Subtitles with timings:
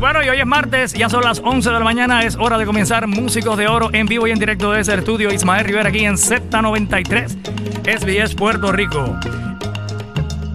[0.00, 2.66] Bueno, y hoy es martes, ya son las 11 de la mañana, es hora de
[2.66, 6.04] comenzar Músicos de Oro en vivo y en directo desde el estudio Ismael Rivera aquí
[6.04, 7.38] en Z93,
[7.84, 9.18] SBS Puerto Rico.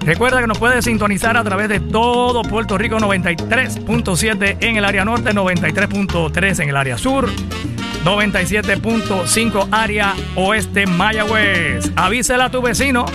[0.02, 5.04] Recuerda que nos puedes sintonizar a través de todo Puerto Rico 93.7 en el área
[5.04, 7.28] norte, 93.3 en el área sur,
[8.06, 11.92] 97.5 área oeste Mayagüez.
[11.96, 13.08] Avísela a tu vecino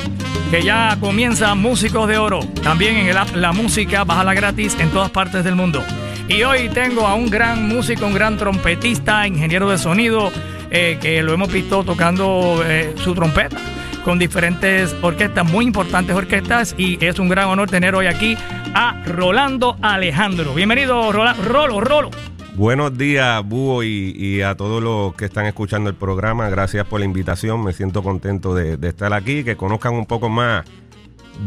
[0.50, 2.40] que ya comienza Músicos de Oro.
[2.62, 5.82] También en el app La Música, bájala gratis en todas partes del mundo.
[6.28, 10.30] Y hoy tengo a un gran músico, un gran trompetista, ingeniero de sonido,
[10.70, 13.56] eh, que lo hemos visto tocando eh, su trompeta
[14.04, 18.36] con diferentes orquestas, muy importantes orquestas, y es un gran honor tener hoy aquí
[18.72, 20.54] a Rolando Alejandro.
[20.54, 21.42] Bienvenido, Rolando.
[21.42, 22.10] Rolo, Rolo.
[22.56, 26.48] Buenos días, Búho, y, a todos los que están escuchando el programa.
[26.48, 27.62] Gracias por la invitación.
[27.62, 30.64] Me siento contento de, estar aquí, que conozcan un poco más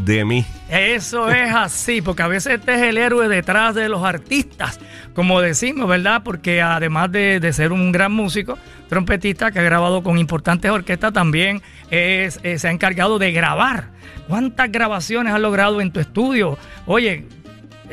[0.05, 0.45] de mí.
[0.69, 4.79] Eso es así, porque a veces este es el héroe detrás de los artistas,
[5.15, 6.21] como decimos, ¿verdad?
[6.23, 11.63] Porque además de, ser un gran músico, trompetista que ha grabado con importantes orquestas, también
[11.89, 13.89] es, eh, se ha encargado de grabar.
[14.27, 16.55] ¿Cuántas grabaciones has logrado en tu estudio?
[16.85, 17.25] Oye,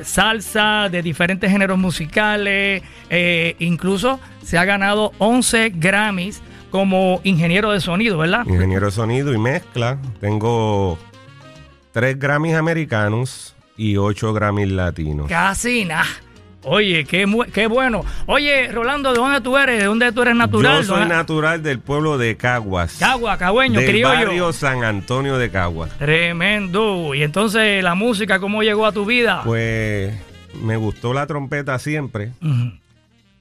[0.02, 7.80] salsa, de diferentes géneros musicales, eh, incluso se ha ganado 11 Grammys como ingeniero de
[7.80, 8.44] sonido, ¿verdad?
[8.46, 9.98] Ingeniero de sonido y mezcla.
[10.20, 10.98] Tengo
[11.92, 15.28] 3 Grammys americanos y 8 Grammys latinos.
[15.28, 16.06] Casi nada.
[16.68, 18.04] Oye, qué, qué bueno.
[18.26, 19.78] Oye, Rolando, ¿de dónde tú eres?
[19.78, 20.82] ¿De dónde tú eres natural?
[20.82, 22.96] Yo soy natural del pueblo de Caguas.
[22.98, 25.96] Caguas, cagüeño, del barrio San Antonio de Caguas.
[25.96, 27.14] Tremendo.
[27.14, 29.42] Y entonces, ¿la música cómo llegó a tu vida?
[29.44, 30.12] Pues
[30.60, 32.32] me gustó la trompeta siempre.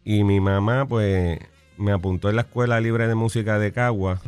[0.04, 1.39] Y mi mamá, pues,
[1.78, 4.22] me apuntó en la Escuela Libre de Música de Caguas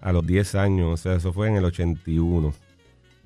[0.00, 0.88] a los 10 años.
[0.90, 2.54] O sea, eso fue en el 81.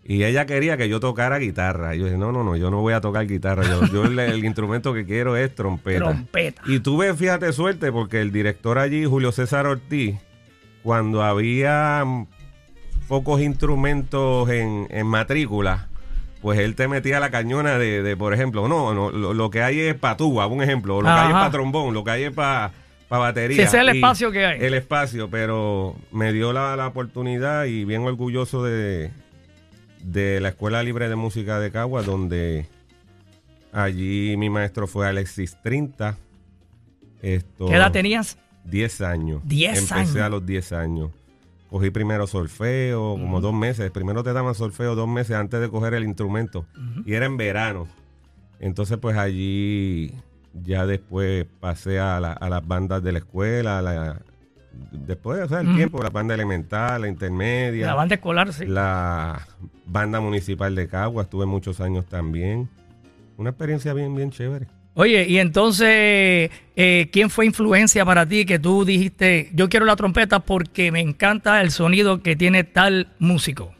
[0.08, 1.96] Y ella quería que yo tocara guitarra.
[1.96, 3.64] Y yo dije, no, no, no, yo no voy a tocar guitarra.
[3.92, 5.98] Yo, el, instrumento que quiero es trompeta.
[5.98, 6.62] Trompeta.
[6.66, 10.14] Y tuve, fíjate, suerte, porque el director allí, Julio César Ortiz,
[10.84, 12.04] cuando había
[13.08, 15.88] pocos instrumentos en, matrícula,
[16.40, 19.96] pues él te metía la cañona de, por ejemplo, no, no lo, que hay es
[19.96, 22.70] para tuba, un ejemplo, lo que hay es para trombón, lo que hay es para
[23.08, 23.64] batería.
[23.64, 24.58] ese es el espacio que hay.
[24.60, 29.10] El espacio, pero me dio la, la oportunidad y bien orgulloso de
[30.06, 32.66] de la Escuela Libre de Música de Cagua, donde
[33.72, 36.16] allí mi maestro fue Alexis 30.
[37.22, 38.38] Esto, ¿Qué edad tenías?
[38.64, 39.42] 10 años.
[39.44, 39.90] 10 años.
[39.90, 41.10] Empecé a los 10 años.
[41.70, 43.90] Cogí primero solfeo, como dos meses.
[43.90, 46.66] Primero te daban solfeo dos meses antes de coger el instrumento.
[47.04, 47.88] Y era en verano.
[48.60, 50.12] Entonces, pues allí
[50.54, 54.20] ya después pasé a, a las bandas de la escuela, a la,
[54.92, 57.86] después, o sea, el tiempo, la banda elemental, la intermedia.
[57.86, 58.66] La banda escolar, sí.
[58.66, 59.46] La
[59.86, 62.68] banda municipal de Cagua, estuve muchos años también.
[63.36, 64.66] Una experiencia bien, bien chévere.
[64.94, 69.94] Oye, y entonces, eh, ¿quién fue influencia para ti que tú dijiste, yo quiero la
[69.94, 73.74] trompeta porque me encanta el sonido que tiene tal músico?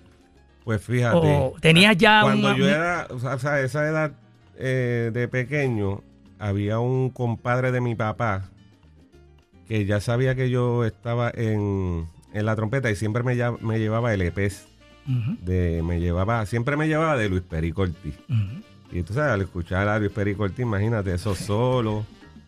[0.65, 1.17] Pues fíjate.
[1.17, 4.13] O tenías ya Cuando yo era, o sea, esa edad
[4.59, 6.03] eh, de pequeño,
[6.39, 8.51] había un compadre de mi papá
[9.69, 14.23] que ya sabía que yo estaba en, la trompeta y siempre me, me llevaba el
[14.23, 14.69] EPS.
[15.43, 18.13] de, me llevaba, siempre me llevaba de Luis Pericorti.
[18.93, 22.05] Y entonces al escuchar a Luis Pericorti, imagínate, eso solo.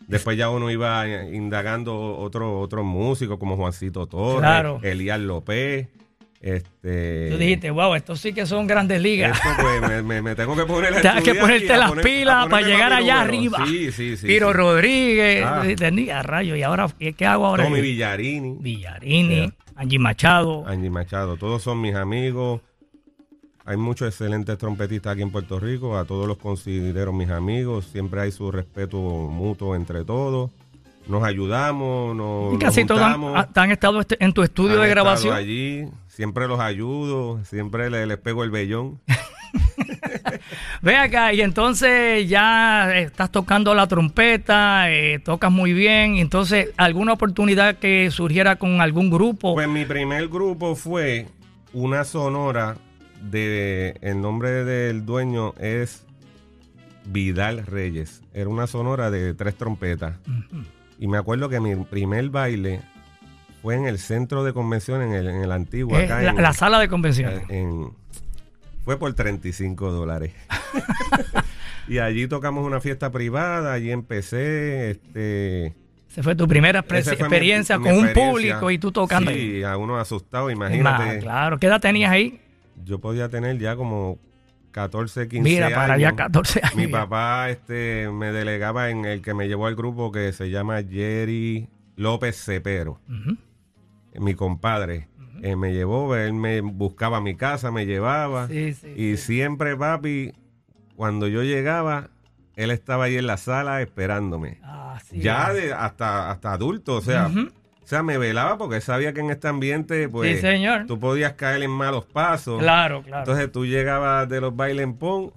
[0.06, 5.88] Después ya uno iba indagando otro, otros músicos como Juancito Torres, Elías López.
[6.40, 9.36] Este, Tú dijiste, wow, estos sí que son grandes ligas.
[9.36, 13.20] Esto, pues, me, tengo que poner a Tienes que ponerte las pilas para llegar allá
[13.20, 13.66] arriba.
[13.66, 14.26] Sí, sí, sí.
[14.26, 15.62] Piro Rodríguez, ah.
[15.62, 16.54] a rayo.
[16.54, 17.64] ¿Y ahora qué hago ahora?
[17.64, 18.56] Tommy Villarini.
[18.60, 20.64] Villarini, Angie Machado.
[20.66, 22.60] Angie Machado, todos son mis amigos.
[23.64, 25.98] Hay muchos excelentes trompetistas aquí en Puerto Rico.
[25.98, 27.86] A todos los considero mis amigos.
[27.86, 30.50] Siempre hay su respeto mutuo entre todos
[31.08, 32.54] nos ayudamos, nos.
[32.54, 35.34] Y casi todos han, estado este, en tu estudio de grabación.
[35.34, 39.00] allí, siempre los ayudo, siempre les, pego el vellón.
[40.82, 47.14] Ve acá, y entonces ya estás tocando la trompeta, eh, tocas muy bien, entonces, ¿alguna
[47.14, 49.54] oportunidad que surgiera con algún grupo?
[49.54, 51.26] Pues mi primer grupo fue
[51.72, 52.76] una sonora
[53.22, 56.04] de, el nombre del dueño es
[57.06, 60.16] Vidal Reyes, era una sonora de tres trompetas.
[60.98, 62.80] Y me acuerdo que mi primer baile
[63.62, 65.96] fue en el centro de convención, en el, en el antiguo.
[65.96, 67.42] Acá la, la, sala de convención.
[67.48, 67.88] Eh,
[68.84, 70.32] fue por 35 dólares.
[71.88, 74.92] y allí tocamos una fiesta privada, allí empecé.
[74.92, 75.74] Este,
[76.08, 79.30] se fue tu primera experiencia con un público y tú tocando.
[79.30, 81.18] Sí, a uno asustado, imagínate.
[81.20, 82.40] claro, ¿qué edad tenías ahí?
[82.84, 84.18] Yo podía tener ya como
[84.78, 85.76] 14, 15 Mira, años.
[85.76, 86.76] para allá 14 años.
[86.76, 90.82] Mi papá este, me delegaba en el que me llevó al grupo que se llama
[90.88, 93.00] Jerry López Cepero.
[93.08, 93.36] Ujú.
[94.24, 95.08] Mi compadre
[95.42, 98.46] eh, me llevó, él me buscaba a mi casa, me llevaba.
[98.46, 100.32] Sí, sí, y siempre, papi,
[100.94, 102.10] cuando yo llegaba,
[102.54, 104.60] él estaba ahí en la sala esperándome.
[104.62, 107.50] Así ya de, hasta, hasta adulto, o sea, Ujú.
[107.88, 110.84] O sea, me velaba porque sabía que en este ambiente, pues, Sí, señor.
[110.86, 112.60] tú podías caer en malos pasos.
[112.60, 113.22] Claro, claro.
[113.22, 115.32] Entonces tú llegabas de los bailes en pon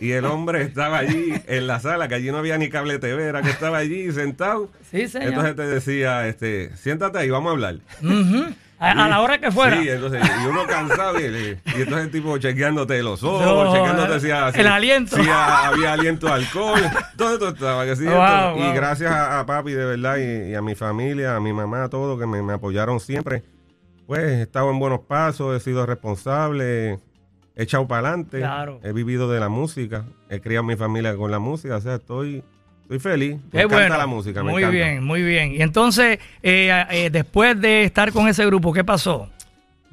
[0.00, 3.22] y el hombre estaba allí en la sala, que allí no había ni cable TV,
[3.22, 4.68] era que estaba allí sentado.
[4.90, 5.28] sí, señor.
[5.28, 7.76] Entonces te decía, este, siéntate ahí, vamos a hablar.
[8.02, 8.46] Ujú.
[8.82, 9.80] A, a la hora que fuera.
[9.80, 14.20] Sí, entonces, y uno cansado y, y entonces el tipo chequeándote los ojos, No, chequeándote
[14.20, 15.16] si, ha- el si- aliento.
[15.16, 16.80] si ha- había aliento de alcohol,
[17.16, 18.64] todo esto estaba, que sí, Wow, esto- wow.
[18.70, 21.88] y gracias a, papi de verdad y, y a mi familia, a mi mamá, a
[21.88, 23.42] todos que me, me apoyaron siempre,
[24.06, 26.94] pues he estado en buenos pasos, he sido responsable,
[27.54, 28.80] he echado para adelante, Claro.
[28.82, 32.42] he vivido de la música, he criado mi familia con la música, o sea, estoy,
[32.94, 33.96] estoy feliz, me Qué encanta bueno.
[33.98, 34.76] la música, me muy encanta.
[34.76, 35.52] bien, muy bien.
[35.52, 39.28] Y entonces, eh, eh, después de estar con ese grupo, ¿qué pasó?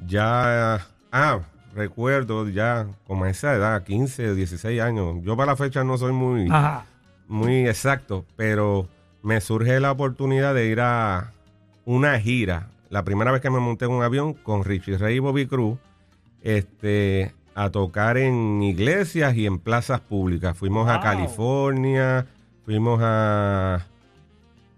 [0.06, 1.40] Ya, ah,
[1.74, 5.16] recuerdo ya como a esa edad, 15, 16 años.
[5.22, 6.84] Yo para la fecha no soy muy, Ajá.
[7.28, 8.88] muy exacto, pero
[9.22, 11.32] me surge la oportunidad de ir a
[11.84, 12.68] una gira.
[12.88, 15.78] La primera vez que me monté en un avión con Richie Ray y Bobby Cruz,
[16.42, 20.56] este, a tocar en iglesias y en plazas públicas.
[20.56, 21.00] Fuimos a.
[21.00, 22.26] California,
[22.70, 23.84] fuimos a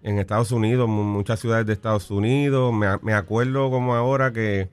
[0.01, 2.73] en Estados Unidos, mu- muchas ciudades de Estados Unidos.
[2.73, 4.67] Me, a- me acuerdo como ahora que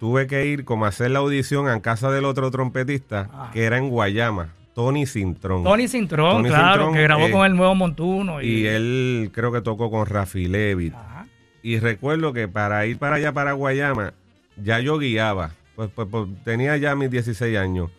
[0.00, 3.50] tuve que ir como a hacer la audición en casa del otro trompetista, Ah.
[3.52, 5.62] que era en Guayama, Tony Cintrón.
[5.62, 8.42] Tony Cintrón, Tony claro, Cintrón, que grabó eh, con el nuevo Montuno.
[8.42, 10.92] Y él creo que tocó con Rafi Levit.
[10.94, 11.26] Ajá.
[11.62, 14.12] Y recuerdo que para ir para allá, para Guayama,
[14.60, 15.52] ya yo guiaba.
[15.76, 17.90] Pues, pues, pues, tenía ya mis 16 años.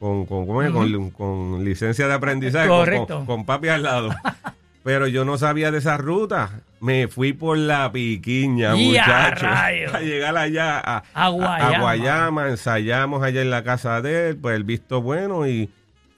[0.00, 2.66] Con, con, con, con licencia de aprendizaje.
[2.66, 3.16] con- Correcto.
[3.18, 4.08] Con, con papi al lado.
[4.82, 6.62] Pero yo no sabía de esa ruta.
[6.80, 11.76] Me fui por la piquiña, ¡Y a llegar allá a, A Guayama.
[11.76, 15.68] a Guayama, ensayamos allá en la casa de él, pues el visto bueno y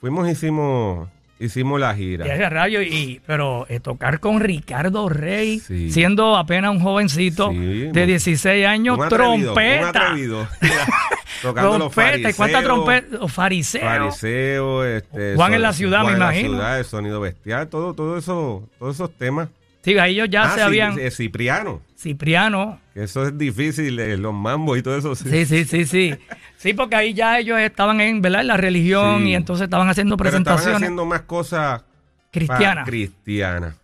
[0.00, 1.08] fuimos, hicimos,
[1.44, 2.26] hicimos la gira.
[2.26, 5.90] Y ese rayo, y, pero eh, tocar con Ricardo Rey, Sí.
[5.90, 10.12] siendo apenas un jovencito Sí, de 16 años, Un atrevido, trompeta.
[10.14, 10.46] Un.
[11.42, 13.32] Tocando los trompeta, ¿y cuántas fariseos, trompetas?
[13.32, 13.84] Fariseos.
[13.84, 16.48] Fariseo, este, Juan en son- la ciudad, Juan me en la imagino.
[16.54, 19.48] ciudad, el sonido bestial, todo, todo eso, todos esos temas.
[19.82, 20.98] Sí, ahí ellos ya Ah, se sí, habían.
[20.98, 22.78] eh, Cipriano, Cipriano.
[22.94, 25.14] eso es difícil, eh, los mambos y todo eso.
[25.16, 25.28] sí.
[25.28, 26.14] Sí, sí, sí, sí.
[26.56, 28.42] Sí, porque ahí ya ellos estaban en, ¿verdad?
[28.42, 29.30] en la religión Sí.
[29.30, 31.82] y entonces estaban haciendo Pero estaban presentaciones haciendo más cosas
[32.30, 32.86] cristianas.
[32.88, 33.74] cristianas.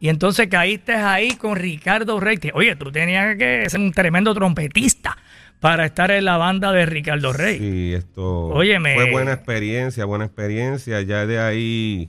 [0.00, 2.38] Y entonces caíste ahí con Ricardo Rey.
[2.54, 5.16] Oye, tú tenías que ser un tremendo trompetista
[5.60, 7.58] para estar en la banda de Ricardo Rey.
[7.58, 8.94] Sí, esto Óyeme.
[8.94, 11.02] fue buena experiencia, buena experiencia.
[11.02, 12.08] Ya de ahí,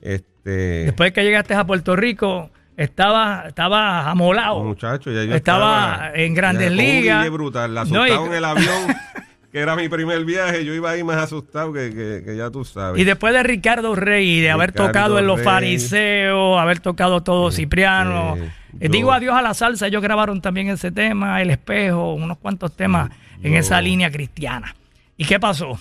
[0.00, 4.62] este, Después que llegaste a Puerto Rico, estaba, estaba amolado.
[4.62, 7.30] muchacho, ya yo Estaba en Grandes ya Ligas.
[7.30, 8.86] brutal, No, asustado y- en el avión,
[9.52, 10.64] que era mi primer viaje.
[10.64, 13.00] Yo iba ahí más asustado que, que- que ya tú sabes.
[13.00, 15.44] Y después de Ricardo Rey de haber tocado en Los Rey.
[15.44, 18.36] Fariseos, haber tocado todo Cipriano.
[18.36, 18.44] yo-
[18.78, 22.76] eh, Digo adiós a la salsa, ellos grabaron también ese tema, El Espejo, unos cuantos
[22.76, 23.10] temas
[23.42, 24.74] en esa línea cristiana.
[25.16, 25.78] ¿Y qué pasó?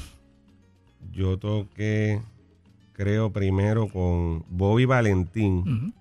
[1.11, 2.21] Yo toqué,
[2.95, 5.93] creo, primero con Bobby Valentín.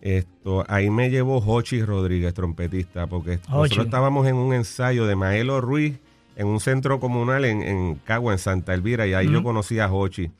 [0.00, 5.60] Esto, ahí me llevó Jochi Rodríguez, trompetista, porque nosotros estábamos en un ensayo de Maelo
[5.60, 5.96] Ruiz
[6.34, 9.88] en un centro comunal en, en Cagua, en Santa Elvira, y ahí yo conocí a
[9.88, 10.30] Jochi.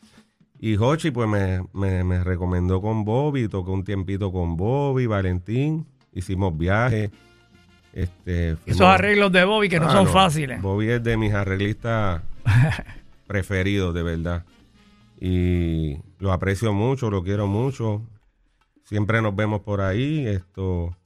[0.58, 5.86] Y Jochi, pues, me, me- me recomendó con Bobby, toqué un tiempito con Bobby, Valentín,
[6.12, 7.10] hicimos viajes.
[7.92, 10.60] Este, Esos arreglos de Bobby que no Ah, son fáciles.
[10.62, 12.22] Bobby es de mis arreglistas
[13.28, 14.44] preferidos, de verdad.
[15.24, 18.02] Y lo aprecio mucho, lo quiero mucho.
[18.82, 20.26] Siempre nos vemos por ahí.
[20.26, 20.96] Esto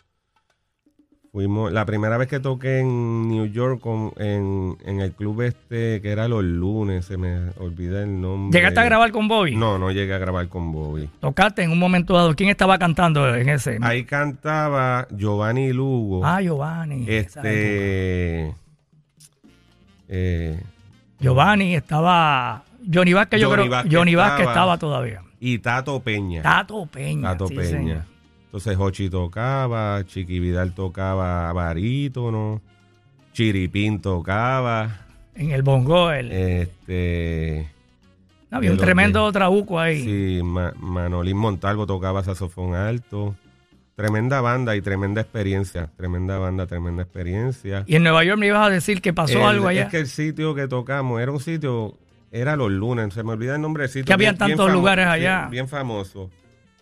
[1.32, 6.00] fuimos la primera vez que toqué en New York con- en, en el club este
[6.00, 8.58] que era los lunes, se me olvida el nombre.
[8.58, 9.54] ¿Llegaste a grabar con Bobby?
[9.54, 11.10] No, no llegué a grabar con Bobby.
[11.20, 12.34] Tocaste en un momento dado.
[12.34, 13.76] ¿Quién estaba cantando en ese?
[13.82, 16.24] Ahí cantaba Giovanni Lugo.
[16.24, 17.04] Ah, Giovanni.
[17.06, 18.54] este
[20.08, 20.58] eh,
[21.20, 22.62] Giovanni estaba.
[22.92, 23.70] Johnny Vázquez, yo Johnny creo.
[23.72, 24.52] Vázquez Johnny Vázquez estaba.
[24.52, 25.22] estaba todavía.
[25.40, 26.42] y Tato Peña.
[26.42, 27.30] Tato Peña.
[27.32, 27.68] Tato sí, Peña.
[27.70, 28.02] señor.
[28.46, 32.62] Entonces Hochi tocaba, Chiqui Vidal tocaba barítono,
[33.32, 35.00] Chiripín tocaba,
[35.34, 36.10] En el bongo.
[36.10, 37.68] El, este
[38.50, 40.02] había un tremendo trabuco ahí.
[40.04, 43.34] sí, Ma- Manolín Montalvo tocaba saxofón alto,
[43.96, 45.90] tremenda banda y tremenda experiencia.
[45.96, 47.84] Tremenda banda, tremenda experiencia.
[47.86, 49.82] Y en Nueva York me ibas a decir que pasó El- algo allá.
[49.82, 51.98] Es que el sitio que tocamos era un sitio,
[52.30, 54.04] era los lunes, se me olvida el nombre del sitio.
[54.06, 55.48] Que habían bien- bien tantos lugares bien- allá.
[55.48, 56.30] Bien, famoso.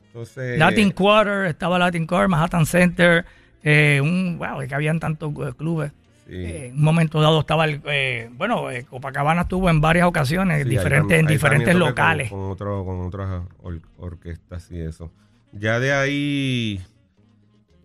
[0.07, 3.25] Entonces, Latin Quarter, estaba Latin Quarter, Manhattan Center,
[3.63, 5.93] eh, un, wow, que habían tantos eh, clubes.
[6.27, 6.35] sí.
[6.37, 10.69] Eh, en un momento dado estaba el, eh, bueno, Copacabana estuvo en varias ocasiones, Sí,
[10.71, 12.31] diferentes, en ahí diferentes locales.
[12.31, 15.11] Con, con, otro- con otras or- orquestas y eso.
[15.53, 16.81] Ya de ahí,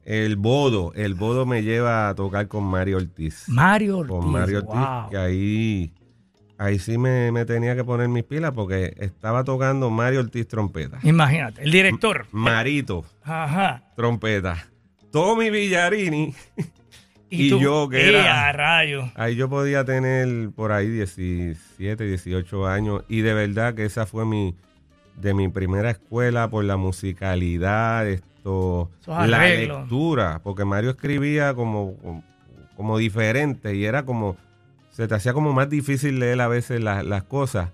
[0.05, 3.43] el bodo, el bodo me lleva a tocar con Mario Ortiz.
[3.47, 5.09] Mario Ortiz, con Mario Ortiz, wow.
[5.09, 5.93] que ahí,
[6.59, 10.99] ahí sí me, me tenía que poner mis pilas porque estaba tocando Mario Ortiz trompeta.
[11.01, 12.27] Imagínate, el director.
[12.31, 13.81] Marito, Ajá.
[13.95, 14.67] trompeta.
[15.11, 16.35] Tommy Villarini.
[17.31, 19.03] Y tú- yo, que ¡Eh, era- a rayo!
[19.15, 24.25] Ahí yo podía tener por ahí 17, 18 años y de verdad que esa fue
[24.25, 24.55] mi
[25.15, 32.23] de mi primera escuela por la musicalidad, esto, la lectura, porque Mario escribía como, como,
[32.75, 34.37] como diferente y era como
[34.99, 37.69] se te hacía como más difícil leer a veces las- las cosas.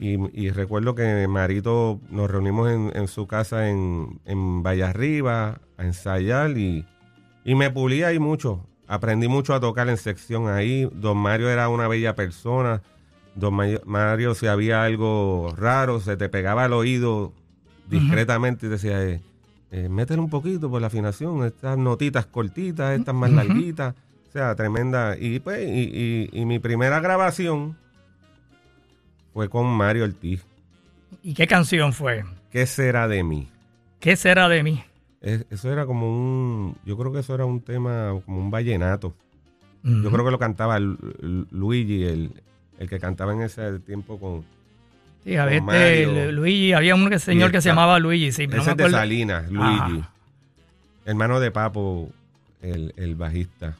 [0.00, 5.84] Y, y recuerdo que Marito nos reunimos en, en su casa en, en Vallarriba a
[5.84, 6.84] ensayar y,
[7.44, 8.66] y me pulía ahí mucho.
[8.88, 10.88] Aprendí mucho a tocar en sección ahí.
[10.92, 12.82] Don Mario era una bella persona.
[13.36, 13.54] Don
[13.84, 17.32] Mario, si había algo raro, se te pegaba al oído
[17.88, 19.20] discretamente y decía, eh,
[19.70, 23.36] eh, métele un poquito por la afinación, estas notitas cortitas, estas más Ujú.
[23.36, 23.94] larguitas.
[24.36, 25.16] Sea, tremenda.
[25.18, 27.74] Y pues, y, y- y mi primera grabación
[29.32, 30.44] fue con Mario Ortiz.
[31.22, 32.22] ¿Y qué canción fue?
[32.50, 33.48] ¿Qué será de mí?
[33.98, 34.84] ¿Qué será de mí?
[35.22, 39.14] Es- eso era como un, yo creo que eso era un tema, como un vallenato.
[39.82, 42.30] Yo creo que lo cantaba Lu- Lu- Luigi, el,
[42.78, 44.44] el que cantaba en ese tiempo con...
[45.24, 48.70] Sí, había este, Luigi, había un señor que se llamaba Luigi, sí, pero no ese
[48.72, 48.90] es de.
[48.90, 49.70] Salinas, Luigi.
[50.00, 50.10] Ajá.
[51.06, 52.10] Hermano de Papo,
[52.60, 53.76] el, el bajista.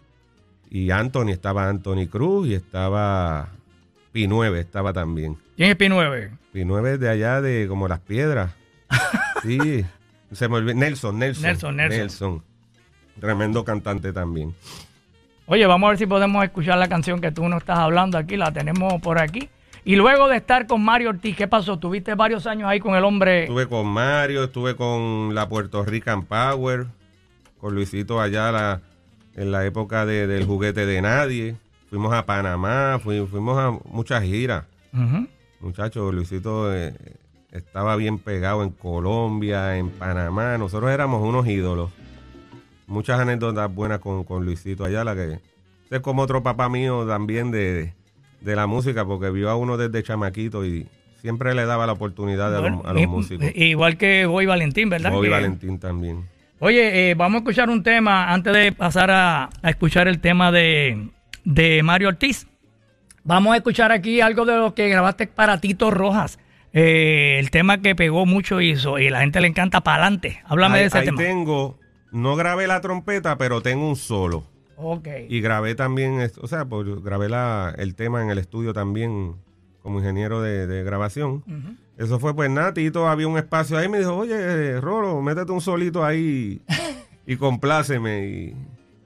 [0.71, 3.49] Y Anthony, estaba Anthony Cruz y estaba
[4.15, 5.37] P9, estaba también.
[5.57, 6.31] ¿Quién es P9?
[6.55, 8.53] P9 es de allá de como las piedras.
[9.43, 9.85] Sí.
[10.33, 10.75] Se me olvidó.
[10.75, 11.43] Nelson, Nelson.
[11.45, 11.99] Nelson, Nelson.
[12.01, 12.43] Nelson.
[13.21, 14.55] Tremendo cantante también.
[15.47, 18.37] Oye, vamos a ver si podemos escuchar la canción que tú nos estás hablando aquí,
[18.37, 19.49] la tenemos por aquí.
[19.85, 21.79] Y luego de estar con Mario Ortiz, ¿qué pasó?
[21.79, 23.43] Tuviste varios años ahí con el hombre.
[23.45, 26.87] Estuve con Mario, estuve con la Puerto Rican Power,
[27.61, 28.81] con Luisito allá la-
[29.37, 31.57] en la época de- del juguete de nadie.
[31.91, 34.65] Fuimos a Panamá, fui- fuimos a muchas giras.
[35.61, 36.95] Muchachos, Luisito eh,
[37.53, 40.59] estaba bien pegado en Colombia, en Panamá.
[40.59, 41.91] Nosotros éramos unos ídolos.
[42.87, 45.39] Muchas anécdotas buenas con, con Luisito Ayala, que
[45.91, 47.95] es como otro papá mío también de,
[48.41, 50.87] de la música, porque vio a uno desde chamaquito y
[51.21, 53.47] siempre le daba la oportunidad a, los, a los músicos.
[53.57, 55.11] Igual que Boy Valentín, ¿verdad?
[55.27, 56.25] Que- Valentín también.
[56.59, 60.51] Oye, eh, vamos a escuchar un tema antes de pasar a, a escuchar el tema
[60.51, 61.11] de,
[61.45, 62.47] de Mario Ortiz.
[63.25, 66.39] Vamos a escuchar aquí algo de lo que grabaste para Tito Rojas.
[66.73, 70.41] Eh, el tema que pegó mucho hizo y la gente le encanta para adelante.
[70.45, 71.19] Háblame ahí, de ese ahí tema.
[71.19, 71.79] tengo,
[72.13, 74.45] no grabé la trompeta, pero tengo un solo.
[74.77, 75.09] Ok.
[75.29, 79.37] Y grabé también, o sea, pues grabé la, el tema en el estudio también
[79.87, 81.45] como ingeniero de, de grabación.
[81.97, 85.61] Eso fue pues nada, Tito había un espacio ahí, me dijo, oye, Rolo, métete un
[85.61, 86.61] solito ahí
[87.25, 88.27] y compláceme.
[88.27, 88.57] Y,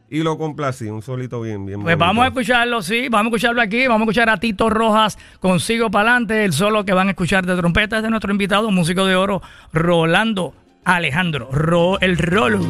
[0.08, 1.98] y lo complací, un solito bien, bien Pues bonito.
[2.06, 5.90] vamos a escucharlo, sí, vamos a escucharlo aquí, vamos a escuchar a Tito Rojas consigo
[5.90, 9.04] para adelante, el solo que van a escuchar de trompeta es de nuestro invitado, músico
[9.04, 9.42] de oro,
[9.74, 12.60] Rolando Alejandro, Ro- el Rolo.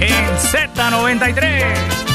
[0.00, 2.11] En Z93.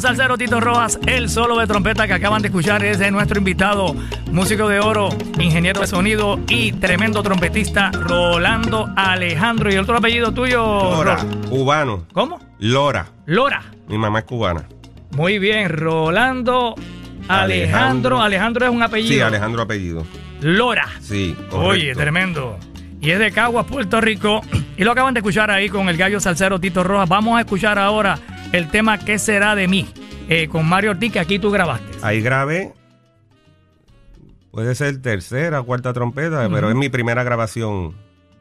[0.00, 3.10] El gallo salsero Tito Rojas, el solo de trompeta que acaban de escuchar es de
[3.10, 3.94] nuestro invitado,
[4.32, 9.70] músico de oro, ingeniero de sonido y tremendo trompetista, Rolando Alejandro.
[9.70, 10.56] ¿Y el otro apellido tuyo?
[10.64, 12.06] Lora, Ro- cubano.
[12.14, 12.40] ¿Cómo?
[12.60, 13.62] Lora, Lora.
[13.88, 14.64] mi mamá es cubana.
[15.10, 16.74] Muy bien, Rolando
[17.28, 17.28] Alejandro.
[17.28, 18.22] Alejandro.
[18.22, 19.12] Alejandro es un apellido.
[19.14, 20.06] Sí, Alejandro apellido.
[20.40, 20.86] Lora.
[21.00, 22.58] Sí, Oye, tremendo.
[23.00, 24.42] Y es de Caguas, Puerto Rico.
[24.76, 27.08] Y lo acaban de escuchar ahí con el gallo salsero Tito Rojas.
[27.08, 28.18] Vamos a escuchar ahora
[28.52, 29.88] el tema ¿Qué será de mí?
[30.28, 31.86] Eh, con Mario Ortiz, que aquí tú grabaste.
[32.02, 32.72] Ahí grabé,
[34.52, 37.94] puede ser tercera, cuarta trompeta, pero es mi primera grabación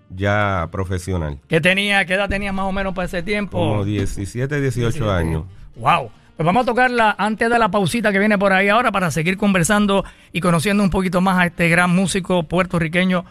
[0.09, 1.39] ya profesional.
[1.47, 3.57] ¿Qué tenía, qué edad tenías más o menos para ese tiempo?
[3.57, 5.45] Como 17, 18 años.
[5.77, 6.11] Wow.
[6.35, 9.37] Pues vamos a tocarla antes de la pausita que viene por ahí ahora para seguir
[9.37, 13.25] conversando y conociendo un poquito más a este gran músico puertorriqueño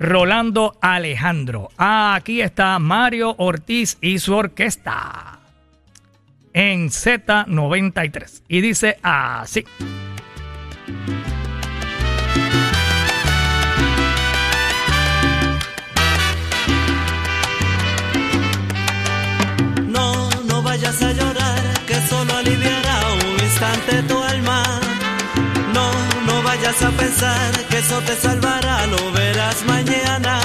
[0.00, 1.68] Rolando Alejandro.
[1.76, 5.40] Aquí está Mario Ortiz y su orquesta
[6.54, 8.42] en Z93.
[8.48, 9.62] Y dice así.
[19.86, 24.19] No, no vayas a llorar, que solo aliviará un instante tu
[26.78, 30.40] pensar que eso te salvará, lo verás mañana.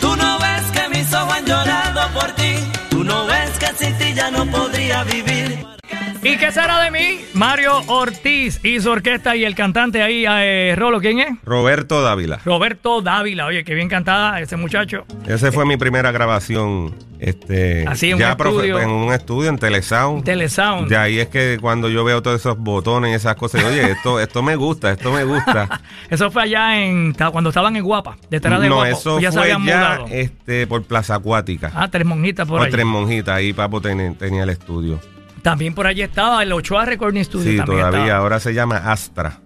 [0.00, 2.54] Tú no ves que mis ojos han llorado por ti,
[2.88, 5.79] tú no ves que sin ti ya no podría vivir.
[6.22, 7.20] ¿Y qué será de mí?
[7.32, 11.28] Mario Ortiz y su orquesta y el cantante ahí, eh, Rolo, ¿quién es?
[11.44, 12.40] Roberto Dávila.
[12.44, 15.06] Roberto Dávila, oye, qué bien cantada ese muchacho.
[15.26, 16.94] Esa fue mi primera grabación.
[17.18, 18.80] Este, Así, en un ya profe- estudio.
[18.80, 20.22] en un estudio en Telesound.
[20.24, 20.88] Telesound.
[20.88, 24.20] De ahí es que cuando yo veo todos esos botones y esas cosas, oye, esto,
[24.20, 25.80] esto me gusta, esto me gusta.
[26.10, 28.90] Eso fue allá en cuando estaban en Guapa, detrás de no, Guapa.
[28.90, 30.06] eso ya se fue habían ya mudado.
[30.10, 31.70] este, por Plaza Acuática.
[31.74, 32.72] Ah, Tres Monjitas por por allí.
[32.72, 34.98] Tres Monjitas, ahí Papo ten- tenía el estudio.
[35.42, 37.50] También por allí estaba el Ochoa Recording Studio.
[37.52, 38.18] Sí, también todavía, estaba.
[38.18, 39.40] ahora se llama Astra,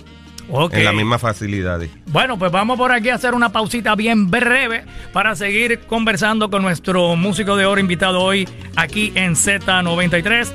[0.51, 0.75] Ok.
[0.75, 1.91] en las mismas facilidades.
[2.07, 6.63] Bueno, pues vamos por aquí a hacer una pausita bien breve para seguir conversando con
[6.63, 10.53] nuestro músico de oro invitado hoy aquí en Z93,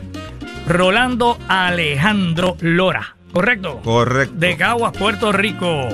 [0.67, 3.15] Rolando Alejandro Lora.
[3.31, 3.79] ¿Correcto?
[3.83, 4.33] Correcto.
[4.37, 5.87] De Caguas, Puerto Rico.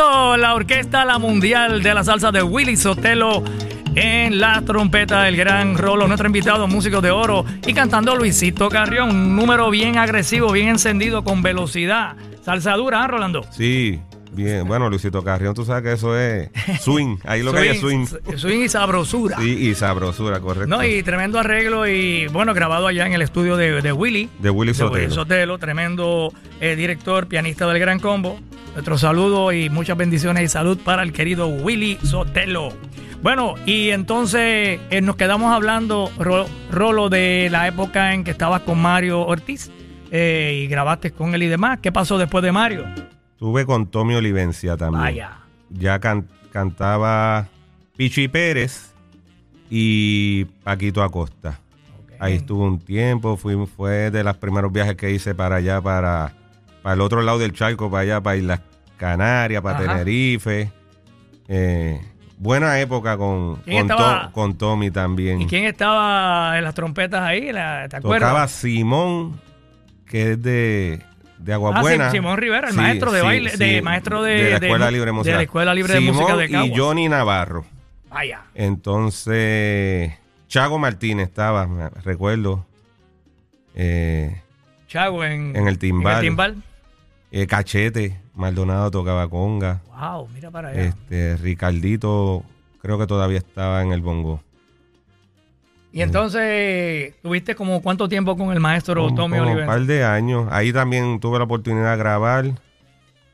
[0.00, 3.44] La orquesta La Mundial de la Salsa de Willy Sotelo
[3.94, 9.10] en la trompeta del gran Rolo, nuestro invitado músico de oro y cantando Luisito Carrión,
[9.10, 12.16] un número bien agresivo, bien encendido, con velocidad.
[12.42, 13.44] Salsa dura, ¿ah, Rolando?
[13.50, 14.00] Sí,
[14.32, 14.66] bien.
[14.66, 17.16] Bueno, Luisito Carrión, tú sabes que eso es swing.
[17.24, 18.06] Ahí lo que hay es swing.
[18.36, 19.36] swing y sabrosura.
[19.38, 20.68] Sí, y sabrosura, correcto.
[20.68, 24.28] No, y tremendo arreglo y bueno, grabado allá en el estudio de, de Willy.
[24.38, 25.10] De Willy Sotelo.
[25.14, 28.38] Sotelo, tremendo eh, director, pianista del Gran Combo.
[28.74, 32.68] Nuestro saludo y muchas bendiciones y salud para el querido Willy Sotelo.
[33.22, 38.62] Bueno, y entonces eh, nos quedamos hablando, Ro- Rolo, de la época en que estabas
[38.62, 39.70] con Mario Ortiz
[40.10, 41.80] eh, y grabaste con él y demás.
[41.82, 42.86] ¿Qué pasó después de Mario?
[43.40, 45.00] Estuve con Tommy Olivencia también.
[45.02, 45.38] Vaya.
[45.70, 47.48] Ya can- cantaba
[47.96, 48.92] Pichi Pérez
[49.70, 51.58] y Paquito Acosta.
[52.18, 56.34] Ahí estuve un tiempo, fui, fue de los primeros viajes que hice para allá, para,
[56.82, 58.60] para el otro lado del charco, para allá, para Islas
[58.98, 59.86] Canarias, para Ajá.
[59.88, 60.70] Tenerife.
[61.48, 61.98] Eh,
[62.36, 63.88] buena época con, ¿Quién
[64.34, 65.40] con, Tommy también.
[65.40, 67.52] ¿Y quién estaba en las trompetas ahí?
[67.52, 68.28] La- ¿Te acuerdas?
[68.28, 69.40] Tocaba Simón,
[70.04, 71.02] que es de,
[71.42, 72.10] de Ah, Aguabuena.
[72.10, 74.86] sí, Simón Rivera, el Sí, maestro de sí, baile, de maestro de, de la Escuela
[74.86, 75.36] de- Libre de de Música.
[75.36, 77.64] la Escuela Libre de Simón Música de y Johnny Navarro.
[78.10, 78.42] Vaya.
[78.54, 80.12] Entonces,
[80.48, 82.66] Chago Martínez estaba, recuerdo.
[83.74, 84.40] Eh,
[84.88, 86.12] Chago en, En el timbal.
[86.12, 86.62] en el timbal.
[87.30, 89.80] eh, Cachete, Maldonado tocaba conga.
[89.98, 90.82] Wow, mira para allá.
[90.82, 92.44] Este, Ricardito,
[92.82, 94.42] creo que todavía estaba en el bongo.
[95.92, 99.66] Y entonces, ¿tuviste como cuánto tiempo con el maestro Tommy como un Oliver?
[99.66, 100.46] par de años.
[100.50, 102.44] Ahí también tuve la oportunidad de grabar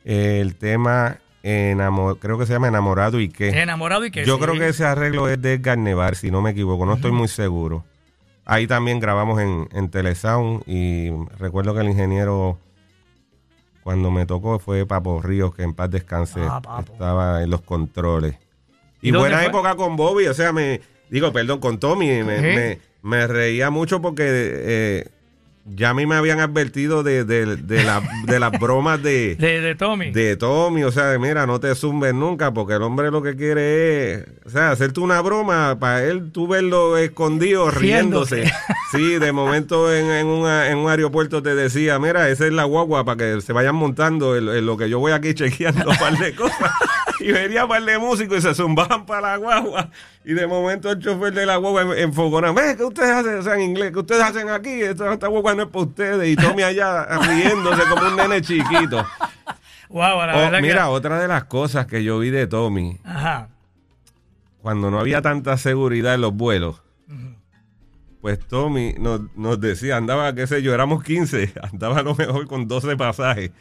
[0.05, 3.49] eh, el tema, creo que se llama Enamorado y qué.
[3.61, 4.43] Enamorado y que Yo sí.
[4.43, 7.29] creo que ese arreglo es de Edgar Nevar, si no me equivoco, no estoy muy
[7.29, 7.85] seguro.
[8.45, 12.59] Ahí también grabamos en, en Telesound y recuerdo que el ingeniero
[13.83, 18.37] cuando me tocó fue Papo Ríos, que en paz descanse, Ah, estaba en los controles.
[19.03, 19.47] ¿Y buena fue?
[19.47, 22.43] época con Bobby, o sea, me digo, perdón, con Tommy, me, Ujú.
[22.43, 25.09] me- me reía mucho porque eh,
[25.69, 29.61] ya a mí me habían advertido de, de- de la- de las bromas de, De,
[29.61, 30.11] de Tommy.
[30.13, 33.35] de Tommy, o sea, de, mira, no te zumbes nunca, porque el hombre lo que
[33.37, 38.37] quiere es, o sea, hacerte una broma para él tú verlo escondido Riéndose.
[38.37, 38.57] riéndose.
[38.93, 42.63] Sí, de momento en, en, una- en un aeropuerto te decía, mira, esa es la
[42.65, 45.97] guagua para que se vayan montando en, en lo que yo voy aquí chequeando un
[45.97, 46.71] par de cosas.
[47.19, 49.91] Y venía un par de músicos y se zumbaban para la guagua.
[50.29, 53.39] Y de momento el chofer de la guagua en- enfogona, ¿qué ustedes hacen?
[53.39, 54.83] O sea, en inglés, ¿qué ustedes hacen aquí?
[54.83, 56.29] Esta, esta guagua no es para ustedes.
[56.29, 59.07] Y Tommy allá riéndose como un nene chiquito.
[59.89, 60.89] Wow, la Oh, verdad mira, que...
[60.91, 63.51] otra de las cosas que yo vi de Tommy, Ajá.
[64.61, 66.83] cuando no había tanta seguridad en los vuelos,
[68.21, 72.49] pues Tommy nos, nos decía, andaba, qué sé yo, éramos 15, andaba a lo mejor
[72.49, 73.53] con 12 pasajes,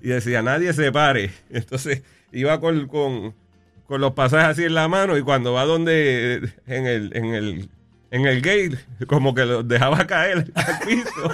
[0.00, 1.30] y decía, nadie se pare.
[1.50, 3.34] Entonces iba con, con,
[3.86, 7.68] con los pasajes así en la mano, y cuando va donde, en el, en el,
[8.10, 11.30] en el gate, como que los dejaba caer al piso.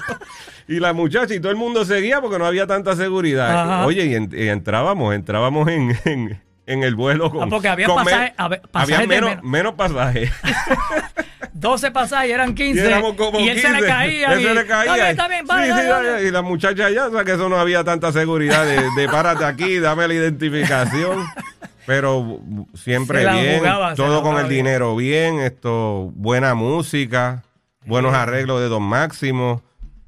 [0.67, 3.51] Y la muchacha y todo el mundo seguía porque no había tanta seguridad.
[3.51, 3.87] Ajá.
[3.87, 7.43] Oye, y, en- y entrábamos, entrábamos en, en, en el vuelo con.
[7.45, 8.35] Ah, porque había con me- pasaje-
[8.73, 9.45] había menos, menos.
[9.45, 10.31] menos pasajes.
[11.53, 12.81] 12 pasajes eran 15.
[12.81, 13.87] Y éramos como y él se le 15.
[13.89, 14.33] caía.
[14.33, 14.81] Él y, se le caía.
[14.85, 16.09] Está bien, está bien, vale, Sí, dale, sí, dale.
[16.11, 16.29] dale.
[16.29, 19.45] Y la muchacha allá, o sea que eso no había tanta seguridad de, de párate
[19.45, 21.25] aquí, dame la identificación.
[21.87, 22.41] Pero
[22.75, 24.65] siempre bien, jugaba, todo con el bien.
[24.65, 27.43] dinero bien, esto, buena música.
[27.87, 29.63] buenos arreglos de Don Máximo.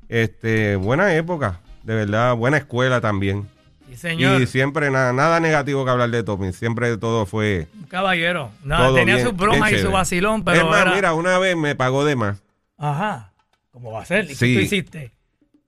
[0.08, 3.48] Este, buena época, de verdad, buena escuela también.
[3.88, 4.40] Sí, señor.
[4.42, 7.66] Y siempre nada, nada negativo que hablar de Tommy, siempre todo fue...
[7.78, 8.50] Un caballero.
[8.64, 11.38] Nada, todo tenía bien- sus bromas y su vacilón, pero es más, era- mira, una
[11.38, 12.42] vez me pagó de más.
[12.78, 13.32] Ajá.
[13.70, 14.24] ¿Cómo va a ser?
[14.24, 14.54] ¿Y qué Sí.
[14.54, 15.12] tú hiciste?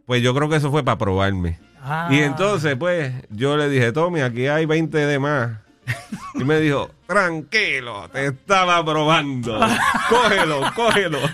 [0.06, 1.58] Pues yo creo que eso fue para probarme.
[1.82, 2.08] Ah.
[2.10, 5.50] Y entonces, pues, yo le dije, Tommy, aquí hay 20 de más.
[6.34, 9.60] Y me dijo, tranquilo, te estaba probando.
[10.08, 11.18] Cógelo, cógelo.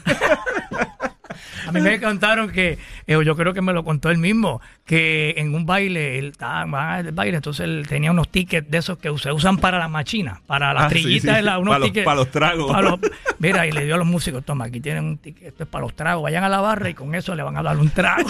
[1.67, 5.35] A mí me contaron que, eh, yo creo que me lo contó él mismo, que
[5.37, 8.99] en un baile, él estaba van al baile, entonces él tenía unos tickets de esos
[8.99, 11.37] que se usan para las machinas, para las Ah, trillitas, sí.
[11.37, 12.05] de la- unos Para los- tickets.
[12.05, 12.73] para los tragos.
[12.73, 13.01] para los-
[13.39, 15.83] mira, y le dio a los músicos, toma, aquí tienen un ticket, esto es para
[15.83, 18.29] los tragos, vayan a la barra y con eso le van a dar un trago.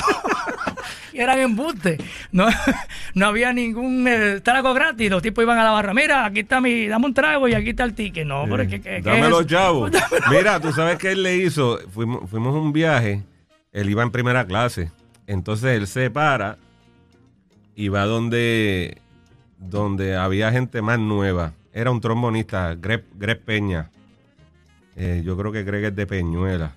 [1.12, 1.98] eran embustes,
[2.32, 2.46] no,
[3.14, 6.60] no había ningún eh, trago gratis, los tipos iban a la barra, mira, aquí está
[6.60, 9.46] mi, dame un trago y aquí está el ticket, no, pero es que, Dame los
[9.46, 9.90] chavos.
[10.30, 13.22] Mira, tú sabes que él le hizo, fuimos, fuimos un viaje,
[13.72, 14.90] él iba en primera clase,
[15.26, 16.58] entonces él se para
[17.80, 18.98] y va donde,
[19.58, 21.54] donde había gente más nueva.
[21.72, 23.90] Era un trombonista, Greg, Greg Peña.
[24.96, 26.72] Eh, yo creo que Greg es de Peñuela.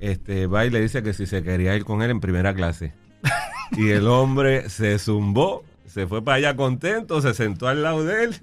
[0.00, 2.92] Este, va y le dice que si se quería ir con él en primera clase.
[3.76, 8.24] Y el hombre se zumbó, se fue para allá contento, se sentó al lado de
[8.24, 8.34] él.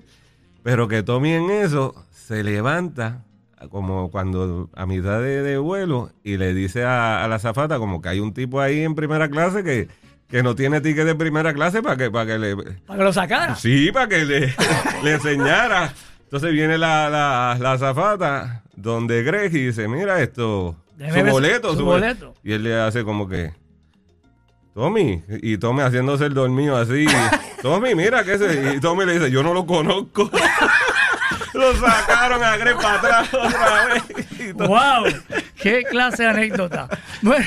[0.63, 3.23] Pero que Tommy en eso se levanta,
[3.69, 8.01] como cuando a mitad de, de vuelo, y le dice a, a la zafata como
[8.01, 9.87] que hay un tipo ahí en primera clase que,
[10.27, 12.55] que no tiene ticket de primera clase para que, para que le...
[12.55, 13.55] Para que lo sacara.
[13.55, 14.53] Sí, para que le,
[15.03, 15.93] le enseñara.
[16.23, 21.77] Entonces viene la, la, la azafata donde Greg y dice, mira esto, su- boleto, su
[21.79, 22.33] su boleto.
[22.43, 23.53] Y él le hace como que,
[24.75, 27.05] Tommy, y Tommy haciéndose el dormido así.
[27.61, 28.75] Tommy, mira que ese.
[28.75, 30.29] Y Tommy le dice, yo no lo conozco.
[31.53, 34.53] lo sacaron a Greg para atrás otra vez.
[34.55, 35.05] ¡Wow!
[35.55, 36.89] ¡Qué clase de anécdota!
[37.21, 37.45] Bueno,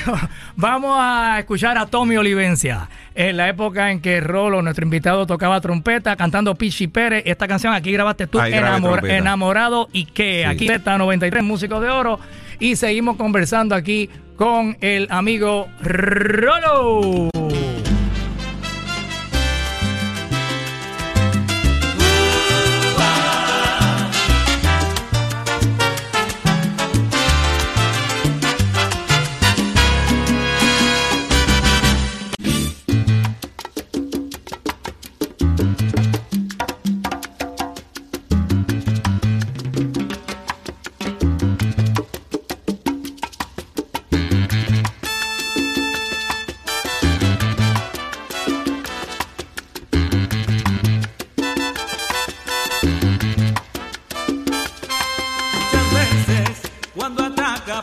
[0.56, 2.88] vamos a escuchar a Tommy Olivencia.
[3.14, 7.24] En la época en que Rolo, nuestro invitado, tocaba trompeta, cantando Pichi Pérez.
[7.26, 9.06] Esta canción aquí grabaste tú, Ahí Enamor-.
[9.06, 10.44] Enamorado y que Sí.
[10.44, 12.18] aquí está 93 Músicos de Oro.
[12.58, 17.28] Y seguimos conversando aquí con el amigo Rolo.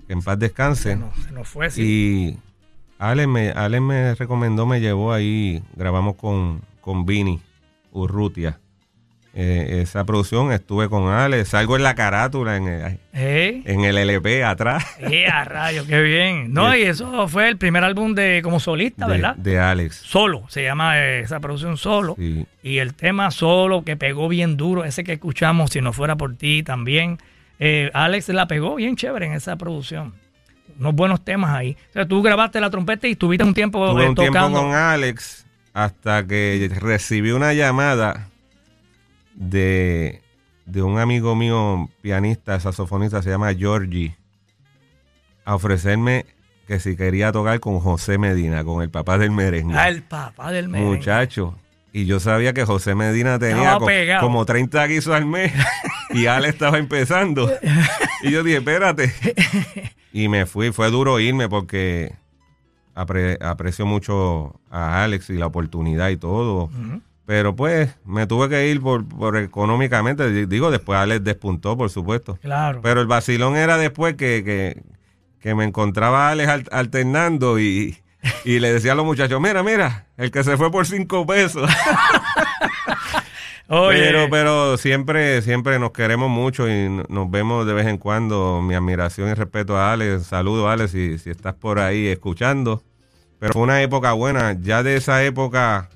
[0.07, 0.95] que en paz descanse.
[0.95, 1.81] No, se nos fue, sí.
[1.81, 2.37] Y
[2.99, 7.39] Alex me, me recomendó, me llevó ahí, grabamos con, con Vini
[7.91, 8.59] Urrutia.
[9.35, 10.51] Eh, esa producción.
[10.51, 13.61] Estuve con Alex, salgo en la carátula, en el, ¿Eh?
[13.65, 14.85] en el LP atrás.
[14.99, 15.85] ¡Eh, a rayo!
[15.85, 16.53] ¡Qué bien!
[16.53, 19.35] No, y eso fue el primer álbum de como solista, de, ¿verdad?
[19.35, 19.97] de Alex.
[19.97, 22.15] Solo, se llama eh, esa producción Solo.
[22.17, 22.45] Sí.
[22.63, 26.35] Y el tema Solo, que pegó bien duro, ese que escuchamos, Si no fuera por
[26.35, 27.17] ti, también.
[27.59, 30.13] Eh, Alex la pegó bien chévere en esa producción.
[30.79, 31.77] Unos buenos temas ahí.
[31.89, 34.61] O sea, tú grabaste la trompeta y estuviste un tiempo Tuve eh, un tiempo tocando.
[34.61, 38.29] con Alex hasta que recibí una llamada
[39.35, 40.21] de,
[40.65, 44.15] de un amigo mío, pianista, saxofonista, se llama Georgie,
[45.45, 46.25] a ofrecerme
[46.67, 49.77] que si quería tocar con José Medina, con el papá del merengue.
[49.77, 50.95] Ah, el papá del merengue.
[50.97, 51.55] Muchacho.
[51.93, 54.21] Y yo sabía que José Medina tenía Estaba co- pegado.
[54.25, 55.53] como 30 guisos al mes
[56.09, 57.49] y Ale estaba empezando.
[58.23, 59.13] Y yo dije, espérate.
[60.11, 62.15] Y me fui, fue duro irme porque
[62.95, 66.69] apre- aprecio mucho a Alex y la oportunidad y todo.
[67.25, 70.45] Pero pues me tuve que ir por, por económicamente.
[70.45, 72.38] Digo, después Alex despuntó, por supuesto.
[72.41, 72.81] Claro.
[72.83, 74.83] Pero el vacilón era después que, que,
[75.39, 77.97] que me encontraba Alex al- alternando y,
[78.43, 81.67] y le decía a los muchachos, mira, mira, el que se fue por cinco pesos.
[83.67, 88.61] Oye, Pero, pero siempre, siempre nos queremos mucho y nos vemos de vez en cuando.
[88.61, 90.27] Mi admiración y respeto a Alex.
[90.27, 92.83] Saludo, Alex, si, si estás por ahí escuchando.
[93.39, 94.55] Pero fue una época buena.
[94.61, 95.89] Ya de esa época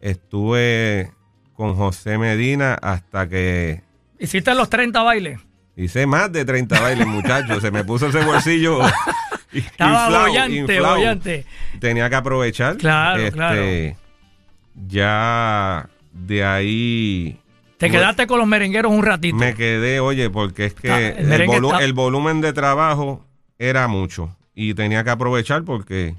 [0.00, 1.12] estuve
[1.54, 3.82] con José Medina hasta que
[4.18, 5.40] hiciste los 30 bailes.
[5.76, 7.60] hice más de 30 bailes, muchachos.
[7.62, 8.80] Se me puso ese bolsillo
[9.52, 11.46] Estaba inflado, bollante, bollante.
[11.80, 12.72] Tenía que aprovechar.
[12.72, 13.62] Este, Claro, claro.
[14.86, 17.40] Ya de ahí
[17.78, 19.36] Te quedaste con los merengueros un ratito.
[19.36, 22.52] me quedé, oye, porque es que Ah, el el, merengue volu- está- el volumen de
[22.52, 23.24] trabajo
[23.58, 26.14] era mucho y tenía que aprovechar porque,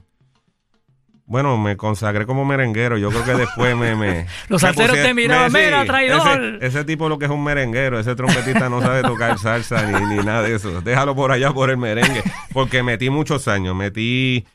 [1.29, 2.97] bueno, me consagré como merenguero.
[2.97, 3.95] Yo creo que después me...
[3.95, 6.55] me Los salseros te miraban, "Mira, traidor".
[6.55, 10.15] Ese, ese tipo lo que es un merenguero, ese trompetista no sabe tocar salsa ni,
[10.15, 10.81] ni nada de eso.
[10.81, 12.23] Déjalo por allá por el merengue.
[12.51, 13.75] Porque metí muchos años.
[13.75, 14.47] Metí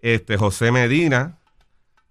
[0.00, 1.36] este José Medina,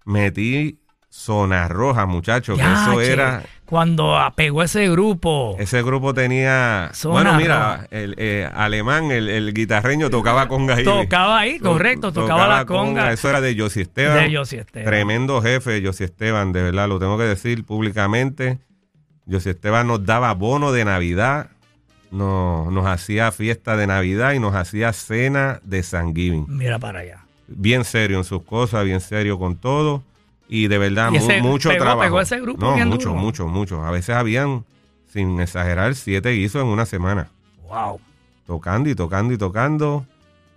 [0.04, 0.78] metí
[1.10, 3.42] Zona Roja, muchachos, que eso era...
[3.66, 5.56] Cuando pegó ese grupo.
[5.58, 6.90] Ese grupo tenía.
[6.92, 10.84] Zona bueno, mira, el eh, alemán, el, el guitarreño, tocaba conga ahí.
[10.84, 13.10] Tocaba ahí, To- correcto, tocaba la conga.
[13.12, 14.30] Eso era de Josie Esteban.
[14.30, 14.84] De Esteban.
[14.86, 18.58] Tremendo jefe, Josie Esteban, de verdad, lo tengo que decir públicamente.
[19.30, 21.48] Josie Esteban nos daba bono de Navidad,
[22.10, 26.44] nos, nos hacía fiesta de Navidad y nos hacía cena de San Giving.
[26.48, 27.24] Mira para allá.
[27.46, 30.02] Bien serio en sus cosas, bien serio con todo.
[30.56, 32.00] Y de verdad, Y mu- ese mucho pegó- trabajo.
[32.02, 33.20] pegó ese grupo no, mucho, duro.
[33.20, 33.84] mucho, mucho.
[33.84, 34.64] A veces habían,
[35.12, 37.28] sin exagerar, siete guisos en una semana.
[37.68, 38.00] Wow.
[38.46, 40.06] Tocando y tocando y tocando.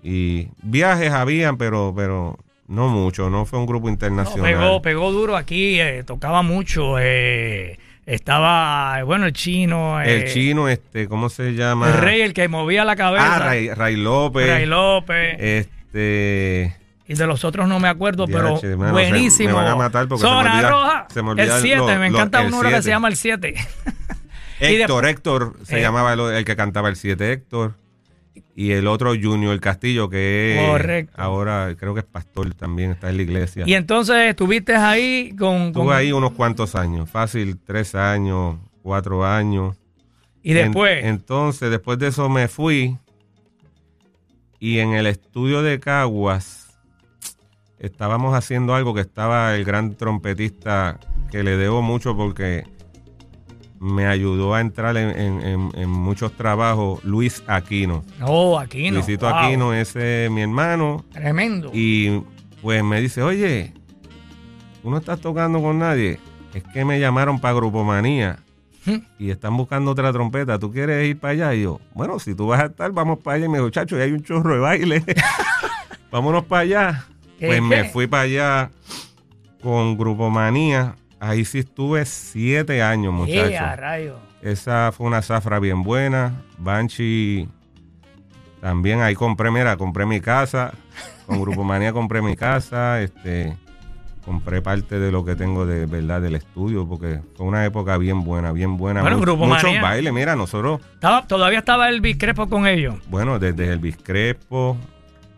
[0.04, 3.30] Y viajes habían, pero, pero no mucho.
[3.32, 4.54] No fue un grupo No, internacional.
[4.54, 6.98] pegó, pegó duro aquí, eh, tocaba mucho.
[7.00, 10.00] eh, estaba, bueno, el chino.
[10.02, 11.88] eh, El chino, este, ¿cómo se llama?
[11.88, 13.36] El rey, el que movía la cabeza.
[13.36, 14.48] Ah, Ray, Ray López.
[14.48, 15.38] Ray López.
[15.40, 16.76] Este.
[17.08, 19.50] Y de los otros no me acuerdo, pero mano, buenísimo.
[19.50, 21.08] se- me van a matar porque se me Zona olvida- roja.
[21.14, 23.16] se me olvida el 7, lo- me encanta el un número que se llama el
[23.16, 23.54] 7.
[24.60, 25.82] Y Héctor, después- Héctor se Eh.
[25.82, 27.76] llamaba el, el que cantaba el 7 Héctor.
[28.56, 31.14] Y el otro Junior Castillo, que es Correcto.
[31.16, 33.64] ahora creo que es pastor también, está en la iglesia.
[33.68, 35.72] Y entonces estuviste ahí con.
[35.74, 39.76] con- Estuve ahí unos cuantos años, fácil, tres años, cuatro años.
[40.42, 41.04] y después.
[41.04, 42.98] En- entonces, después de eso me fui.
[44.60, 46.67] Y en el estudio de Caguas
[47.80, 51.00] estábamos haciendo algo que estaba el gran trompetista
[51.32, 52.64] que le debo mucho porque
[53.80, 58.04] me ayudó a entrar en, en- en- en muchos trabajos, Luis Aquino.
[58.24, 58.96] oh, Aquino.
[58.98, 61.06] Luisito wow, Aquino, ese es mi hermano.
[61.12, 61.70] Tremendo.
[61.74, 62.24] Y
[62.62, 63.74] pues me dice, oye,
[64.82, 66.20] tú no estás tocando con nadie.
[66.56, 68.40] Es que me llamaron para Grupomanía
[68.86, 69.00] Hmm.
[69.20, 70.58] y están buscando otra trompeta.
[70.58, 71.54] ¿Tú quieres ir para allá?
[71.56, 73.46] Y yo, bueno, si tú vas a estar, vamos para allá.
[73.46, 75.04] Y me dijo, chacho, y hay un chorro de baile.
[76.12, 77.06] Vámonos para allá.
[77.40, 77.90] ¿Qué, Pues me qué?
[77.90, 78.72] fui para allá
[79.62, 80.96] con Grupomanía.
[81.20, 83.78] Ahí sí estuve siete años, Eh, muchachos.
[83.78, 84.20] rayo.
[84.42, 86.44] Esa fue una zafra bien buena.
[86.58, 87.48] Banshee
[88.62, 90.74] también ahí compré, mira, compré mi casa.
[91.26, 93.02] Con Grupo Manía compré mi casa.
[93.02, 93.56] Este,
[94.24, 98.24] compré parte de lo que tengo de verdad del estudio, porque fue una época bien
[98.24, 99.02] buena, bien buena.
[99.02, 102.96] Bueno, Mu- Grupo muchos bailes, mira, nosotros, Estaba, todavía estaba el Crespo con ellos.
[103.10, 104.78] bueno, desde el Crespo,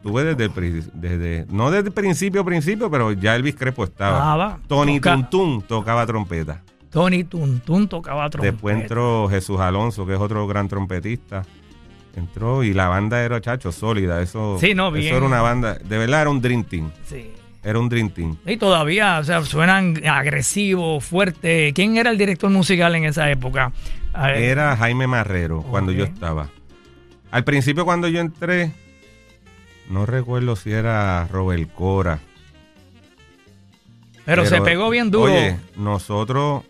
[0.03, 4.17] tuve desde el desde, no desde el principio, principio, pero ya el Crespo estaba.
[4.17, 4.59] Estaba.
[4.67, 6.61] Tony Toca- Tuntún tocaba trompeta.
[6.89, 8.51] Tony Tuntún tocaba trompeta.
[8.53, 11.43] Después entró Jesús Alonso, que es otro gran trompetista.
[12.15, 14.21] Entró y la banda era, chacho, sólida.
[14.21, 15.15] Eso, Sí, no, eso bien.
[15.15, 16.91] era una banda, de verdad era un Dream Team.
[17.05, 17.31] Sí.
[17.63, 18.37] Era un Dream Team.
[18.45, 21.73] Y todavía, o sea, suenan agresivos, fuertes.
[21.73, 23.71] ¿Quién era el director musical en esa época?
[24.35, 26.49] Era Jaime Marrero cuando yo estaba.
[27.31, 28.71] Al principio cuando yo entré,
[29.89, 32.19] no recuerdo si era Robert Cora.
[34.25, 35.33] pero, se pegó bien duro.
[35.33, 36.63] Oye, nosotros,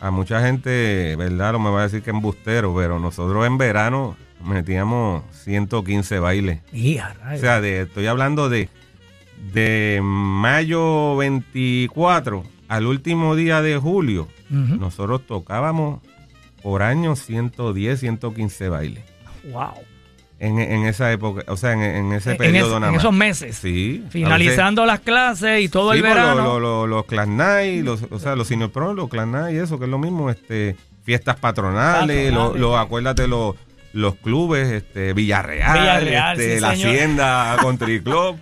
[0.00, 1.52] a mucha gente, ¿verdad?
[1.52, 6.60] Lo me va a decir que embustero, pero nosotros en verano metíamos 115 bailes.
[6.72, 8.68] O sea, de, estoy hablando de,
[9.52, 14.28] de mayo 24 al último día de julio.
[14.50, 16.00] Nosotros tocábamos
[16.62, 19.04] por año 110, 115 bailes.
[19.50, 19.72] Wow.
[20.40, 23.02] En, en esa época, o sea, en, en ese En, periodo nada en más.
[23.04, 23.56] esos meses.
[23.56, 24.04] Sí.
[24.10, 26.42] Finalizando las clases y todo Sí, el verano.
[26.42, 28.48] Los, los, los Class Night, los, o sea, los
[28.96, 32.60] los Class Night eso, que es lo mismo, este, fiestas patronales, Patronales.
[32.60, 33.54] los- acuérdate, los,
[33.92, 36.90] los clubes, este, Villarreal, Villarreal, este, sí, la señor.
[36.94, 38.36] Hacienda, Country Club.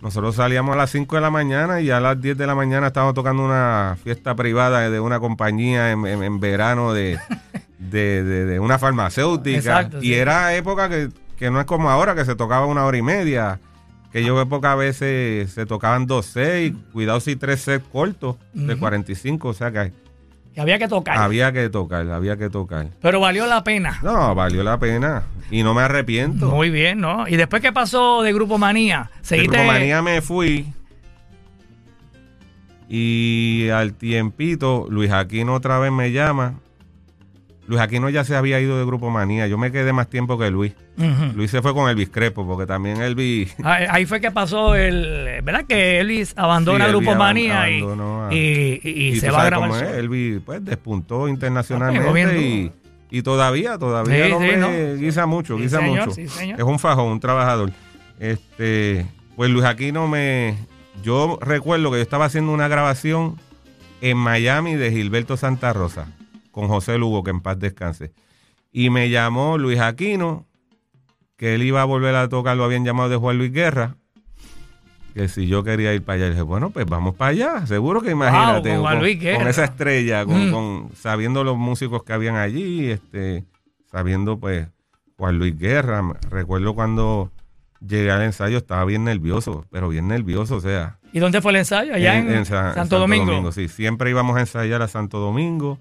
[0.00, 2.86] Nosotros salíamos a las 5 de la mañana y a las 10 de la mañana
[2.88, 7.18] estábamos tocando una fiesta privada de una compañía en, en- en verano de,
[7.78, 9.56] de, de- de una farmacéutica.
[9.58, 10.14] Exacto, y sí.
[10.14, 11.08] era época que,
[11.44, 13.60] que no es como ahora, que se tocaba una hora y media.
[14.10, 18.72] Que yo época a veces se tocaban dos seis, cuidado si tres sets cortos de
[18.72, 18.80] Ujú.
[18.80, 19.92] 45, o sea que
[20.54, 21.18] Que había que tocar.
[21.18, 22.86] había que tocar, había que tocar.
[23.02, 23.98] Pero valió la pena.
[24.02, 26.48] No, valió la pena y no me arrepiento.
[26.48, 27.28] Muy bien, ¿no?
[27.28, 29.10] Y después, ¿qué pasó de Grupo Manía?
[29.18, 29.58] De Seguiste.
[29.58, 30.72] Rumanía me fui
[32.88, 36.54] y al tiempito Luis Aquino otra vez me llama.
[37.66, 39.46] Luis Aquino ya se había ido de Grupo Manía.
[39.46, 40.74] Yo me quedé más tiempo que Luis.
[41.34, 43.54] Luis se fue con Elvis Crespo porque también Elvis...
[43.64, 45.40] Ahí, ahí fue que pasó el.
[45.42, 45.64] ¿Verdad?
[45.66, 49.46] Que Elvis abandona Sí, Grupo Manía y, a- y- y- y y se va a
[49.46, 49.84] grabar.
[49.94, 52.72] Elvis pues despuntó Ah, bien internacionalmente
[53.10, 55.00] y, todavía, todavía Sí, el sí, hombre ¿no?
[55.00, 56.20] guisa mucho, guisa señor, mucho.
[56.20, 57.70] Es un fajón, un trabajador.
[58.20, 60.54] Este, pues Luis Aquino me
[61.02, 63.36] yo recuerdo que yo estaba haciendo una grabación
[64.00, 66.06] en Miami de Gilberto Santa Rosa
[66.54, 68.12] con José Lugo, que en paz descanse.
[68.72, 70.46] Y me llamó Luis Aquino,
[71.36, 73.96] que él iba a volver a tocar, lo habían llamado de Juan Luis Guerra,
[75.14, 78.10] que si yo quería ir para allá, dije, bueno, pues vamos para allá, seguro que
[78.12, 79.38] imagínate, con Juan Luis Guerra.
[79.38, 80.52] con esa estrella, con, Mm.
[80.52, 83.44] con- sabiendo los músicos que habían allí, este,
[83.90, 84.66] sabiendo pues
[85.16, 87.30] Juan Luis Guerra, recuerdo cuando
[87.80, 91.58] llegué al ensayo estaba bien nervioso, pero bien nervioso, o sea, ¿Y dónde fue el
[91.58, 91.94] ensayo?
[91.94, 93.52] Allá en, Sa- Santo, Domingo.
[93.52, 95.78] Sí, siempre íbamos a ensayar a Santo Domingo.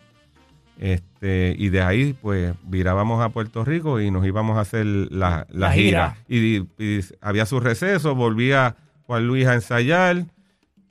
[0.79, 5.45] Este, y de ahí, pues, virábamos a Puerto Rico y nos íbamos a hacer la,
[5.49, 6.17] la La gira.
[6.27, 6.67] gira.
[6.77, 10.25] Y, y había su receso, volvía Juan Luis a ensayar,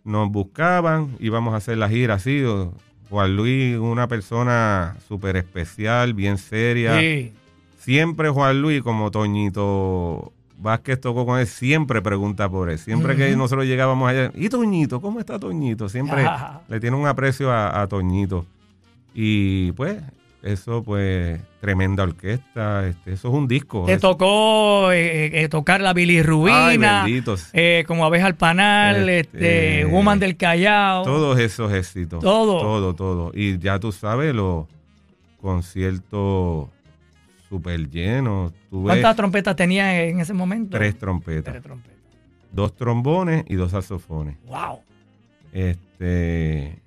[0.04, 2.42] nos buscaban, íbamos a hacer la gira así.
[2.44, 2.72] o-
[3.10, 6.98] Juan Luis, una persona súper especial, bien seria.
[6.98, 7.32] Sí.
[7.78, 12.78] Siempre Juan Luis, como Toñito Vázquez tocó con él, siempre pregunta por él.
[12.78, 15.00] Siempre que nosotros llegábamos allá, ¿y Toñito?
[15.02, 15.88] ¿Cómo está Toñito?
[15.90, 16.24] Siempre
[16.68, 18.46] le tiene un aprecio a, a Toñito.
[19.14, 20.02] Y pues,
[20.42, 23.84] eso pues, tremenda orquesta, este, eso es un disco.
[23.86, 27.06] Te eso- tocó eh, eh, tocar la bilirrubina,
[27.52, 31.04] eh, como abeja al panal, Este, este, Woman del Callao.
[31.04, 32.20] Todos esos éxitos.
[32.22, 32.60] Todo.
[32.60, 33.32] Todo, todo.
[33.34, 34.66] Y ya tú sabes, los
[35.40, 36.68] conciertos
[37.48, 38.52] súper llenos.
[38.70, 40.76] ¿Cuántas trompetas tenía en ese momento?
[40.78, 41.52] tres trompetas.
[41.52, 41.98] Tres trompetas.
[42.50, 44.36] dos trombones y dos saxofones.
[44.46, 44.80] Wow.
[45.52, 46.78] Este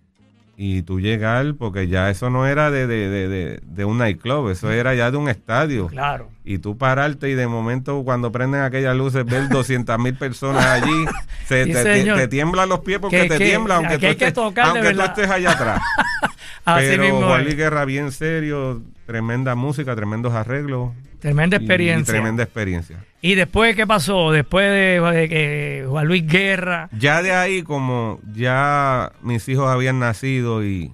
[0.58, 4.50] y tú llegar, porque ya eso no era de, de, de, de, de un nightclub,
[4.50, 5.88] eso era ya de un estadio.
[5.88, 6.30] Claro.
[6.44, 11.06] Y tú pararte y de momento cuando prenden aquellas luces ver 200 mil personas allí,
[11.48, 14.06] se Sí, te, te- te tiemblan los pies porque Que- te que tiembla, aunque, tú
[14.06, 15.82] estés, aunque tú estés allá atrás.
[16.64, 17.22] Así Pero mismo.
[17.28, 17.46] Juan es.
[17.46, 20.92] Luis Guerra bien serio, tremenda música, tremendos arreglos.
[21.20, 22.12] Tremenda experiencia.
[22.12, 23.04] Y, tremenda experiencia.
[23.22, 24.32] ¿Y después qué pasó?
[24.32, 26.90] Después de, que Juan Luis Guerra.
[26.98, 30.94] Ya de ahí, como ya mis hijos habían nacido y,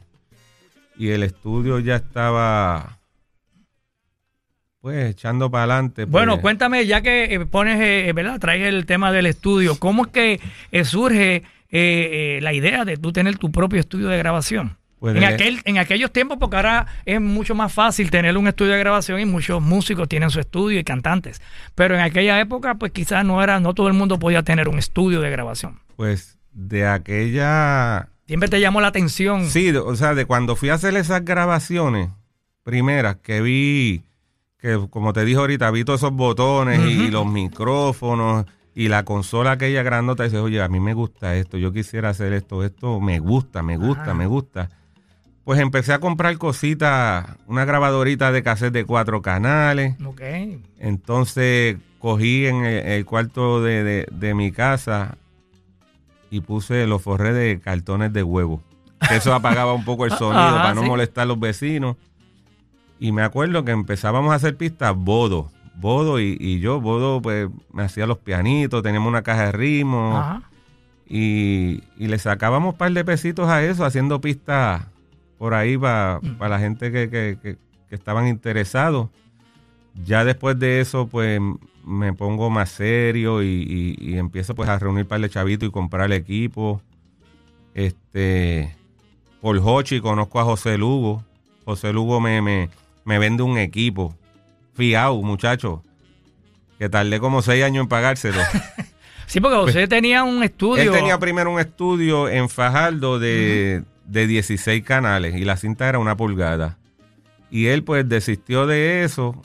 [0.97, 2.99] y el estudio ya estaba
[4.81, 6.03] pues echando para adelante.
[6.03, 8.39] pues, Bueno, cuéntame, ya que eh, pones, eh, ¿verdad?
[8.39, 10.39] Traes el tema del estudio, ¿cómo es que
[10.71, 14.77] eh, surge eh, eh, la idea de tú tener tu propio estudio de grabación?
[15.01, 18.73] Pues en, aquel, en aquellos tiempos, porque ahora es mucho más fácil tener un estudio
[18.73, 21.41] de grabación y muchos músicos tienen su estudio y cantantes.
[21.73, 24.77] Pero en aquella época, pues quizás no era, no todo el mundo podía tener un
[24.77, 25.79] estudio de grabación.
[25.95, 28.09] Pues de aquella...
[28.27, 29.47] Siempre te llamó la atención.
[29.47, 32.09] Sí, o sea, de cuando fui a hacer esas grabaciones
[32.61, 34.03] primeras que vi,
[34.59, 38.45] que como te dije ahorita, vi todos esos botones y, los micrófonos
[38.75, 42.09] y la consola aquella grandota y dices, oye, a mí me gusta esto, yo quisiera
[42.09, 44.13] hacer esto, esto me gusta, me gusta, Ajá.
[44.13, 44.69] me gusta.
[45.43, 49.95] Pues empecé a comprar cositas, una grabadorita de cassette de cuatro canales.
[50.05, 50.21] Ok.
[50.79, 55.17] Entonces cogí en el, el cuarto de, de- de mi casa
[56.29, 58.61] y puse los forré de cartones de huevo.
[59.09, 60.87] Eso apagaba un poco el sonido Ajá, para no sí.
[60.87, 61.95] molestar a los vecinos.
[62.99, 65.51] Y me acuerdo que empezábamos a hacer pistas bodo.
[65.75, 70.17] Bodo y, y yo, Bodo, pues me hacía los pianitos, teníamos una caja de ritmo.
[70.19, 70.43] Ajá.
[71.07, 74.83] Y, y le sacábamos un par de pesitos a eso, haciendo pistas
[75.41, 77.57] por ahí para la gente que, que- que-
[77.89, 79.09] que estaban interesados.
[80.05, 81.41] Ya después de eso, pues
[81.83, 85.71] me pongo más serio y, y- y empiezo pues a reunir par de chavitos y
[85.71, 86.79] comprar equipo.
[87.73, 88.75] Este,
[89.41, 91.23] por Hochi conozco a José Lugo.
[91.65, 92.69] José Lugo me, me,
[93.03, 94.15] me vende un equipo.
[94.75, 95.83] Fiao, muchacho.
[96.77, 98.39] Que tardé como seis años en pagárselo.
[99.27, 100.83] Sí, porque José tenía un estudio.
[100.83, 103.81] Él tenía primero un estudio en Fajardo de,
[104.11, 106.77] de 16 canales y la cinta era una pulgada.
[107.49, 109.41] Y él pues desistió de eso.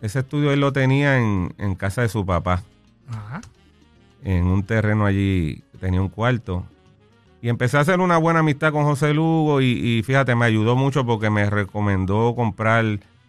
[0.00, 2.62] Ese estudio él lo tenía en, en casa de su papá,
[3.08, 3.40] Ajá.
[4.22, 6.64] en un terreno allí, tenía un cuarto.
[7.40, 10.76] Y empecé a hacer una buena amistad con José Lugo y, y fíjate, me ayudó
[10.76, 12.84] mucho porque me recomendó comprar,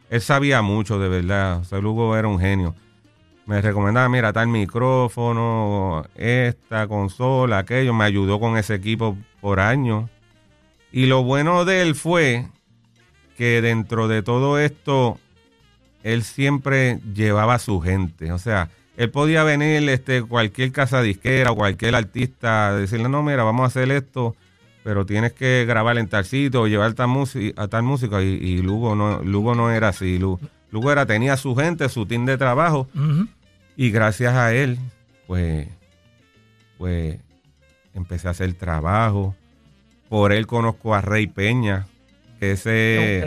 [0.10, 2.76] él sabía mucho de verdad, José Lugo era un genio.
[3.46, 10.10] Me recomendaba, mira, tal micrófono, esta consola, aquello, me ayudó con ese equipo por años.
[10.96, 12.48] Y lo bueno de él fue
[13.36, 15.20] que dentro de todo esto,
[16.04, 18.32] él siempre llevaba a su gente.
[18.32, 23.24] O sea, él podía venir este, cualquier casa disquera o cualquier artista, a decirle, no,
[23.24, 24.38] mira, vamos a hacer esto,
[24.86, 27.10] pero tienes que grabar en tal sitio o llevar tal
[27.58, 28.24] a tal música.
[28.24, 30.18] Y, y Lugo, no, Lugo no era así.
[30.18, 30.40] Lugo,
[30.72, 32.88] Lugo era, tenía su gente, su team de trabajo.
[33.76, 34.80] Y gracias a él,
[35.28, 35.68] pues,
[36.78, 37.20] pues
[37.94, 39.36] empecé a hacer trabajo.
[40.10, 41.88] Por él conozco a Rey Peña,
[42.40, 43.20] que ese,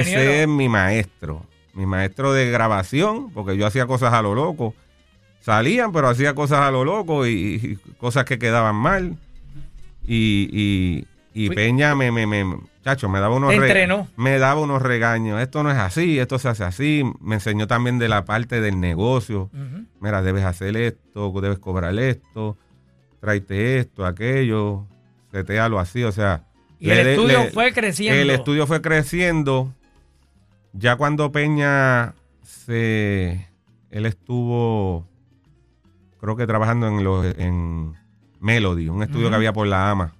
[0.00, 1.46] ese es mi maestro.
[1.74, 4.74] Mi maestro de grabación, porque yo hacía cosas a lo loco.
[5.40, 9.16] Salían, pero hacía cosas a lo loco y, y cosas que quedaban mal.
[10.06, 11.06] Y, y,
[11.46, 14.08] y Peña me, me, me, chacho, me daba unos Te re- entrenó.
[14.16, 15.40] me daba unos regaños.
[15.40, 17.02] Esto no es así, esto se hace así.
[17.20, 19.50] Me enseñó también de la parte del negocio.
[20.00, 22.56] Mira, debes hacer esto, debes cobrar esto,
[23.20, 24.86] tráete esto, aquello,
[25.34, 26.44] setealo así, o sea.
[26.78, 28.20] Y el estudio le- fue creciendo.
[28.22, 29.72] El estudio fue creciendo.
[30.72, 33.48] Ya cuando Peña se.
[33.90, 35.06] Él estuvo,
[36.20, 37.94] creo que trabajando en, los, en
[38.40, 40.14] Melody, un estudio que había por la AMA.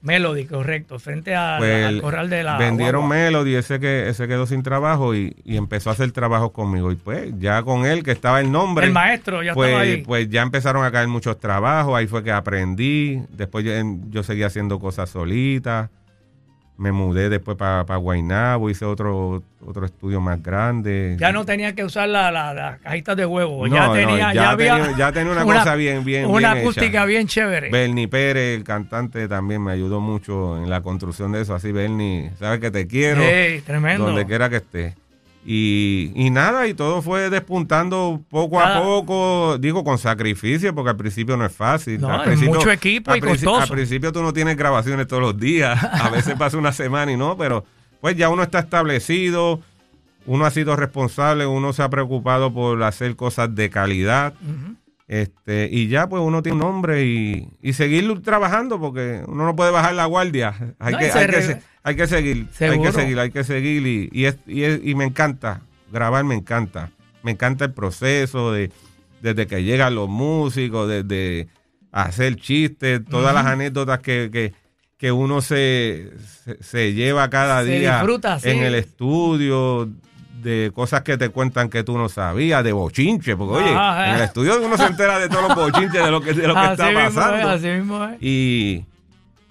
[0.00, 2.56] Melody, correcto, frente a- Pues, al corral de la.
[2.56, 3.16] vendieron guagua.
[3.16, 6.92] Melody, ese que ese quedó sin trabajo y, y empezó a hacer trabajo conmigo.
[6.92, 8.86] Y pues ya con él, que estaba el nombre.
[8.86, 10.02] El maestro ya pues, estaba ahí.
[10.04, 13.72] pues ya empezaron a caer muchos trabajos, ahí fue que aprendí, después yo,
[14.10, 15.90] yo seguía haciendo cosas solitas,
[16.78, 21.16] me mudé después para pa Guaynabo, hice otro, otro estudio más grande.
[21.18, 23.66] ya no tenía que usar la- la- las cajitas de huevo.
[23.66, 26.54] No, ya no, tenía, ya ya, había tenía- ya tenía una cosa bien, bien, Una
[26.54, 27.04] bien acústica hecha.
[27.04, 27.70] bien chévere.
[27.70, 32.30] Bernie Pérez, el cantante, también me ayudó mucho en la construcción de eso, así Bernie,
[32.38, 34.06] sabes que te quiero, Ey, tremendo.
[34.06, 34.94] donde quiera que esté.
[35.46, 40.96] Y, y nada, y todo fue despuntando poco a poco, digo con sacrificio, porque al
[40.96, 42.00] principio no es fácil.
[42.00, 43.56] No, Al es principio- mucho equipo al y costoso.
[43.60, 47.16] Al principio tú no tienes grabaciones todos los días, a veces pasa una semana y
[47.16, 47.64] no, pero
[48.00, 49.60] pues ya uno está establecido,
[50.26, 54.34] uno ha sido responsable, uno se ha preocupado por hacer cosas de calidad.
[55.06, 59.56] Este, y ya pues uno tiene un nombre y, y seguir trabajando porque uno no
[59.56, 60.74] puede bajar la guardia.
[60.78, 63.86] Hay, No, que, hay, que, re- hay que seguir, hay que seguir, hay que seguir
[63.86, 65.62] y, y, es- y es- y me encanta,
[65.92, 66.90] grabar me encanta.
[67.22, 68.70] Me encanta el proceso de
[69.20, 71.48] desde que llegan los músicos, desde
[71.90, 74.52] hacer chistes, todas las anécdotas que, que,
[74.96, 76.10] que uno se,
[76.44, 78.50] se, se lleva cada Se día disfruta, sí.
[78.50, 79.88] en el estudio,
[80.42, 84.10] de cosas que te cuentan que tú no sabías, de bochinche, porque oye, Ajá.
[84.10, 86.54] en el estudio uno se entera de todos los bochinches de lo que, de lo
[86.54, 87.48] que Así está mismo es, pasando.
[87.48, 88.22] así mismo es.
[88.22, 88.84] Y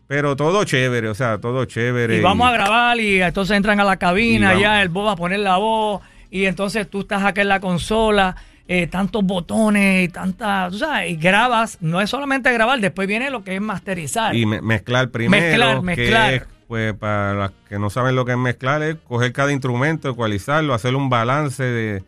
[0.08, 2.18] pero todo chévere, o sea, todo chévere.
[2.18, 5.16] Y vamos a grabar y entonces entran a la cabina, ya el Bob va a
[5.16, 6.02] poner la voz
[6.32, 8.36] y entonces tú estás acá en la consola,
[8.68, 13.30] eh, tantos botones y tantas, tú sabes, y grabas, no es solamente grabar, después viene
[13.30, 14.36] lo que es masterizar.
[14.36, 15.42] y me- mezclar primero.
[15.46, 16.34] Mezclar, que mezclar.
[16.34, 20.10] es, pues para las que no saben lo que es mezclar, es coger cada instrumento,
[20.10, 22.04] ecualizarlo, hacer un balance de,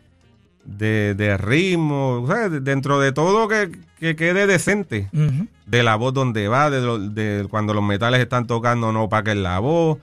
[0.64, 5.08] de, de ritmo, o sea, de- dentro de todo que, que quede decente.
[5.66, 9.42] De la voz donde va, de, lo- de cuando los metales están tocando, no opaquen
[9.42, 9.98] la voz.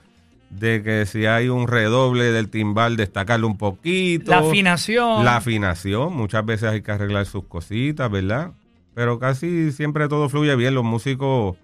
[0.50, 4.30] De que si hay un redoble del timbal, destacarlo un poquito.
[4.30, 5.22] La afinación.
[5.24, 8.52] La afinación, muchas veces hay que arreglar sus cositas, ¿verdad?
[8.94, 10.74] Pero casi siempre todo fluye bien.
[10.74, 11.56] Los músicos,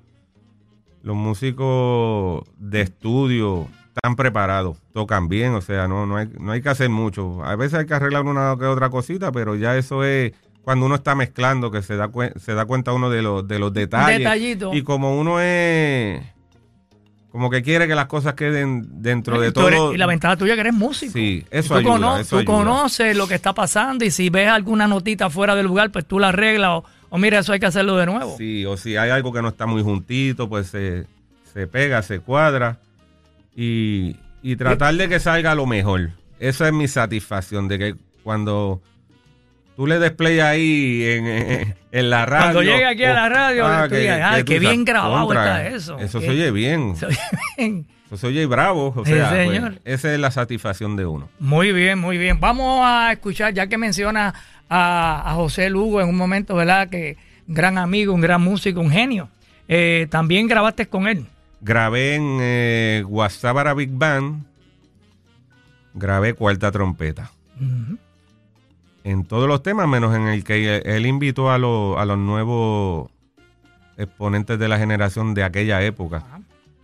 [1.02, 6.60] los músicos de estudio están preparados, tocan bien, o sea, no, no, hay, no hay
[6.62, 7.44] que hacer mucho.
[7.44, 10.32] A veces hay que arreglar una que otra cosita, pero ya eso es
[10.62, 13.72] cuando uno está mezclando, que se da, se da cuenta uno de los, de los
[13.72, 14.18] detalles.
[14.18, 14.72] Detallito.
[14.74, 16.22] Y como uno es,
[17.30, 19.92] como que quiere que las cosas queden dentro de eres- todo.
[19.92, 21.12] y la ventaja tuya es que eres músico.
[21.12, 22.52] Sí, eso tú ayuda, cono- eso tú ayuda.
[22.54, 26.18] conoces lo que está pasando y si ves alguna notita fuera del lugar, pues tú
[26.18, 28.36] la arreglas o, o mira, eso hay que hacerlo de nuevo.
[28.38, 31.06] Sí, o si hay algo que no está muy juntito, pues se,
[31.52, 32.78] se pega, se cuadra
[33.56, 36.10] y, y tratar de que salga lo mejor.
[36.40, 38.82] Esa es mi satisfacción, de que cuando
[39.76, 41.26] tú le des play ahí en,
[41.92, 42.44] en- la radio.
[42.52, 45.98] Cuando llegue aquí a la radio, tú digas, "Ay, tú qué bien grabado está eso".
[45.98, 47.18] Eso Qué- se oye bien, Se oye
[47.56, 47.86] bien.
[48.06, 48.92] eso se oye bravo.
[48.96, 49.80] O Sí, sea, pues, señor.
[49.84, 51.28] esa es la satisfacción de uno.
[51.38, 52.40] Muy bien, muy bien.
[52.40, 54.34] Vamos a escuchar, ya que menciona
[54.68, 56.88] a, a José Lugo en un momento, ¿verdad?
[56.88, 59.28] Que gran amigo, un gran músico, un genio.
[59.68, 61.26] Eh, también grabaste con él.
[61.64, 64.44] Grabé en eh, Guasábara Big Band,
[65.94, 67.30] grabé cuarta trompeta.
[69.02, 73.10] En todos los temas, menos en el que él invitó a, los- a los nuevos
[73.96, 76.22] exponentes de la generación de aquella época,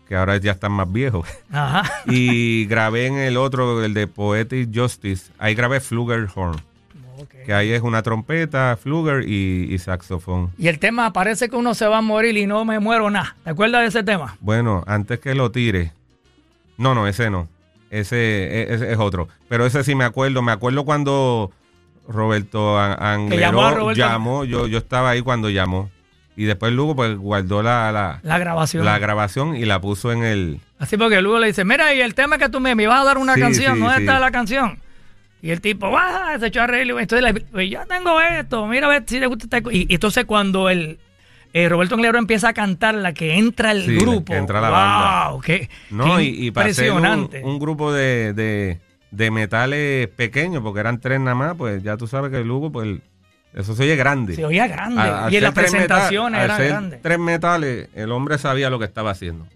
[0.08, 1.26] que ahora ya están más viejos.
[2.06, 6.56] Y grabé en el otro, el de Poetic Justice, ahí grabé Flugelhorn,
[7.46, 10.50] Que ahí es una trompeta, fluger y, y saxofón.
[10.58, 13.36] Y el tema parece que uno se va a morir y no me muero nada.
[13.44, 14.36] ¿Te acuerdas de ese tema?
[14.40, 15.92] Bueno, antes que lo tire,
[16.78, 17.48] no, no, ese no,
[17.90, 21.50] ese, e- ese es otro, pero ese sí me acuerdo, me acuerdo cuando
[22.08, 23.98] Roberto Angleró llamó a Roberto.
[24.00, 25.90] llamó, yo, yo estaba ahí cuando llamó.
[26.36, 28.84] Y después luego pues guardó la, la, La grabación.
[28.84, 30.60] la grabación y la puso en el...
[30.78, 33.04] Así porque luego le dice, mira, y el tema que tú me, me ibas a
[33.04, 34.02] dar una Sí, canción, sí, ¿dónde sí.
[34.02, 34.78] está la canción?
[35.42, 36.36] Y el tipo, ¡ah!
[36.38, 36.86] Se echó a reír.
[36.86, 39.70] y Entonces, le, yo tengo esto, mira a ver si le gusta esta co-".
[39.70, 40.98] Y, y entonces cuando el
[41.52, 44.34] eh, Roberto Anglero empieza a cantar la que entra el Sí, grupo.
[44.34, 45.28] entra la banda.
[45.30, 45.40] ¡Wow!
[45.40, 48.78] Qué, No, qué y, y para un, un grupo de, de,
[49.10, 52.98] de metales pequeños, porque eran tres nada más, pues ya tú sabes que luego pues
[53.52, 54.36] eso se oye grande.
[54.36, 55.00] Se oía grande.
[55.00, 56.98] A- y en las presentaciones al era ser grande.
[57.02, 59.46] tres metales, el hombre sabía lo que estaba haciendo.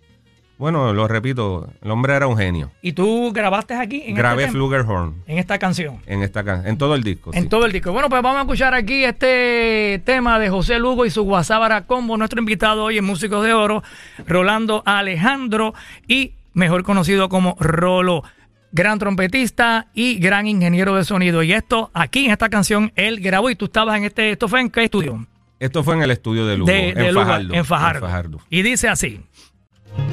[0.56, 2.70] Bueno, lo repito, el hombre era un genio.
[2.80, 4.64] Y tú grabaste aquí en, Grabé este tema?
[4.68, 5.98] Flugelhorn en esta canción.
[6.06, 7.30] en esta can- en todo el disco.
[7.34, 7.48] En sí.
[7.48, 7.92] todo el disco.
[7.92, 12.16] Bueno, pues vamos a escuchar aquí este tema de José Lugo y su Guasábara Combo.
[12.16, 13.82] Nuestro invitado hoy en Músicos de Oro,
[14.26, 15.74] Rolando Alejandro
[16.06, 18.22] y mejor conocido como Rolo.
[18.70, 21.42] Gran trompetista y gran ingeniero de sonido.
[21.42, 24.32] Y esto, aquí en esta canción, él grabó y tú estabas en este.
[24.32, 25.26] ¿Esto fue en qué estudio?
[25.60, 27.98] Esto fue en el estudio de Lugo, de, en, de Lugo, Fajardo, en Fajardo.
[28.06, 28.40] en Fajardo.
[28.50, 29.20] Y dice así.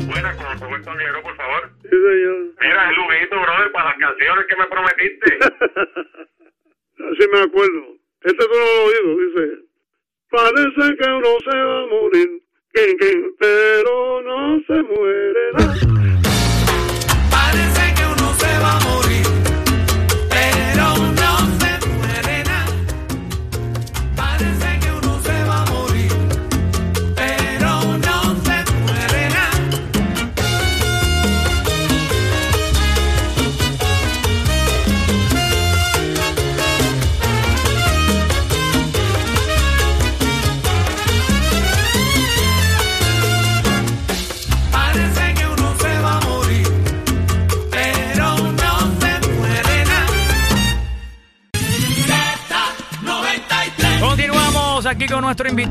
[0.08, 1.70] Buenas, con Roberto Anglero, por favor.
[1.84, 2.38] Sí, señor.
[2.62, 5.38] Mira, el Luguito, brother, para las canciones que me prometiste.
[7.12, 7.96] Así me acuerdo.
[8.24, 9.72] Este tú lo oído, dice.
[10.30, 12.30] Parece que uno se va a morir,
[12.74, 15.52] quin, quin, pero no se muere.
[17.30, 19.26] Parece que uno se va a morir,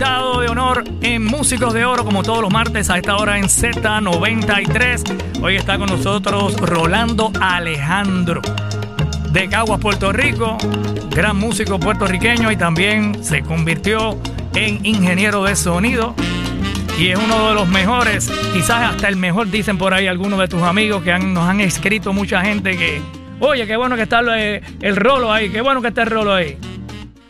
[0.01, 3.45] invitado de honor en Músicos de Oro, como todos los martes a esta hora en
[3.45, 5.43] Z93.
[5.43, 8.41] Hoy está con nosotros Rolando Alejandro,
[9.31, 10.57] de Caguas, Puerto Rico,
[11.11, 14.19] gran músico puertorriqueño y también se convirtió
[14.55, 16.15] en ingeniero de sonido.
[16.99, 20.49] Y es uno de los mejores, quizás hasta el mejor, dicen por ahí algunos de
[20.49, 23.03] tus amigos que nos han escrito mucha gente que,
[23.39, 26.33] oye, qué bueno que está el, el rolo ahí, qué bueno que está el rolo
[26.33, 26.57] ahí.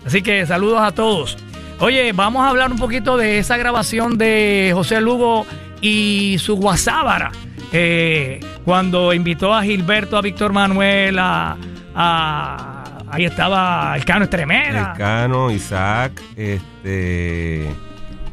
[0.06, 1.36] Así que saludos a todos.
[1.80, 5.46] Oye, vamos a hablar un poquito de esa grabación de José Lugo
[5.80, 7.32] y su guasábara.
[7.72, 11.56] eh, cuando invitó a Gilberto, a Víctor Manuel, a,
[11.94, 14.90] a- ahí estaba el Cano Estremera.
[14.92, 17.66] El Cano, Isaac, este,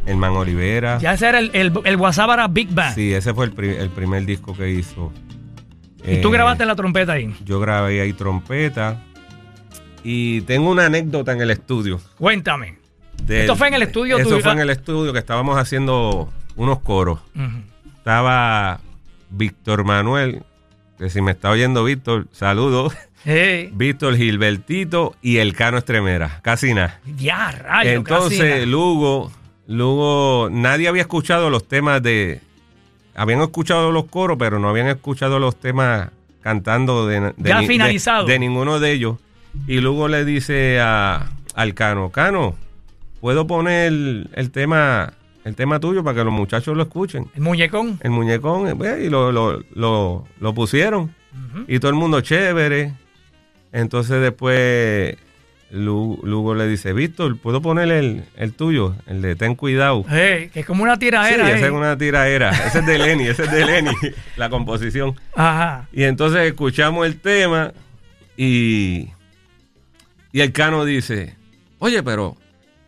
[0.06, 0.98] el Man Olivera.
[0.98, 2.96] Ya ese era el, el, el guasábara Big Band.
[2.96, 5.14] Sí, ese fue el, pri- el primer disco que hizo.
[6.06, 7.34] Y tú Eh, grabaste la trompeta ahí.
[7.46, 9.04] Yo grabé ahí trompeta.
[10.04, 12.00] Y tengo una anécdota en el estudio.
[12.18, 12.78] Cuéntame.
[13.28, 16.80] Del- Esto fue en el estudio Eso fue en el estudio que estábamos haciendo unos
[16.80, 17.20] coros.
[17.98, 18.80] Estaba
[19.30, 20.44] Víctor Manuel,
[20.98, 22.94] que si me está oyendo Víctor, saludos.
[23.26, 26.40] Hey, Víctor Gilbertito y el Cano Estremera.
[26.44, 27.00] Casi nada.
[27.18, 27.90] ya, rayo.
[27.92, 28.66] Entonces, casi nada.
[28.66, 29.32] Lugo,
[29.68, 32.40] Lugo, nadie había escuchado los temas de.
[33.16, 36.10] Habían escuchado los coros, pero no habían escuchado los temas
[36.42, 38.26] cantando de, de Ya ni- de- finalizado.
[38.28, 39.18] de ninguno de ellos.
[39.68, 42.56] Y Lugo le dice a, al Cano, Cano,
[43.22, 43.92] puedo poner
[44.34, 45.14] el tema,
[45.44, 47.28] el tema tuyo para que los muchachos lo escuchen.
[47.36, 48.00] El muñecón.
[48.02, 51.14] El muñecón, eh, y lo, lo, lo, lo pusieron.
[51.68, 52.94] Y todo el mundo chévere.
[53.72, 55.16] Entonces después
[55.70, 58.96] Lu- Lugo le dice, Víctor, ¿puedo poner el, el tuyo?
[59.06, 60.04] El de Ten Cuidado.
[60.10, 61.50] Hey, que es como una Sí, tiradera.
[61.52, 61.68] esa eh.
[61.70, 62.50] es una tiraera.
[62.52, 63.92] Ese es de Lenny, ese es de Lenny,
[64.38, 65.16] la composición.
[65.36, 65.88] Ajá.
[65.92, 67.74] Y entonces escuchamos el tema
[68.38, 69.10] y,
[70.32, 71.36] y el cano dice,
[71.80, 72.36] oye, pero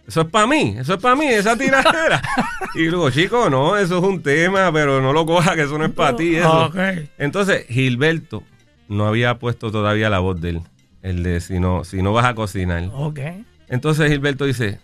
[0.09, 2.19] eso es para mí, eso es para mí, esa tiradera.
[2.73, 5.85] y luego, chico, no, eso es un tema, pero no lo coja, que eso no
[5.85, 6.35] es para ti.
[6.35, 6.71] Eso.
[7.19, 8.41] Entonces, Gilberto
[8.87, 10.61] no había puesto todavía la voz de él,
[11.03, 12.89] el de si no, si no vas a cocinar.
[12.91, 13.19] Ok.
[13.67, 14.79] Entonces Gilberto dice,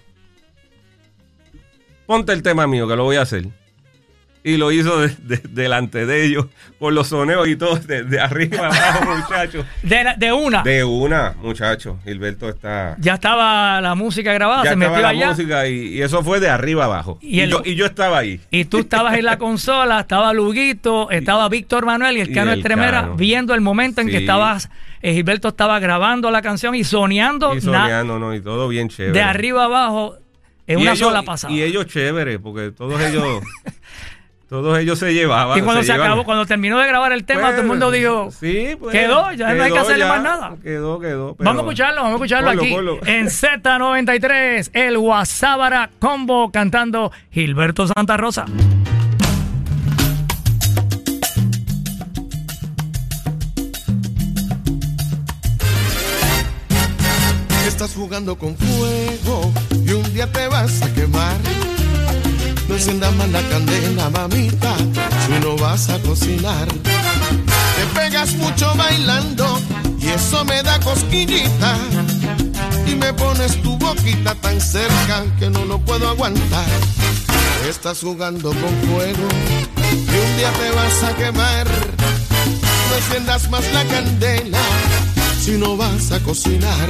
[2.06, 3.48] ponte el tema mío, que lo voy a hacer.
[4.48, 6.46] Y lo hizo de- de- delante de ellos,
[6.78, 9.66] por los soneos y todo, de, de arriba abajo, muchachos.
[9.82, 10.62] De, la- de una.
[10.62, 11.96] De una, muchachos.
[12.04, 12.96] Gilberto está...
[13.00, 15.30] Ya estaba la música grabada, Ya se estaba metió la allá.
[15.32, 17.18] música y, y eso fue de arriba abajo.
[17.24, 18.40] Y Y, el- yo, y yo estaba ahí.
[18.52, 23.10] Y tú estabas en la consola, estaba Luguito, estaba Víctor Manuel y el Cano Estremera
[23.18, 24.70] viendo el momento en que estabas,
[25.02, 28.36] eh, Gilberto estaba grabando la canción y soñando Y soñando, ¿no?
[28.36, 29.14] Y todo bien chévere.
[29.14, 30.18] de arriba abajo
[30.68, 31.52] en una ellos- sola pasada.
[31.52, 33.42] Y ellos chévere, porque todos ellos...
[34.48, 35.58] todos ellos se llevaban.
[35.58, 38.30] Y cuando se, acabó, cuando terminó de grabar el tema, Pues, todo el mundo dijo,
[38.32, 40.56] sí, pues, quedó, ya no hay que hacerle ya, más nada.
[40.62, 41.36] Quedó, quedó.
[41.36, 43.00] pero- vamos a escucharlo, vamos a escucharlo Ponlo, aquí ponlo.
[43.06, 48.46] en Z93, el Guasábara Combo cantando Gilberto Santa Rosa.
[57.68, 59.52] Estás jugando con fuego
[59.86, 61.36] y un día te vas a quemar.
[62.68, 64.76] No enciendas más la candela, mamita,
[65.26, 66.68] si no vas a cocinar.
[66.68, 69.60] Te pegas mucho bailando
[70.00, 71.78] y eso me da cosquillita.
[72.88, 76.68] Y me pones tu boquita tan cerca que no lo puedo aguantar.
[77.70, 79.28] Estás jugando con fuego
[79.88, 81.68] y un día te vas a quemar.
[82.90, 84.60] No enciendas más la candela
[85.40, 86.90] si no vas a cocinar.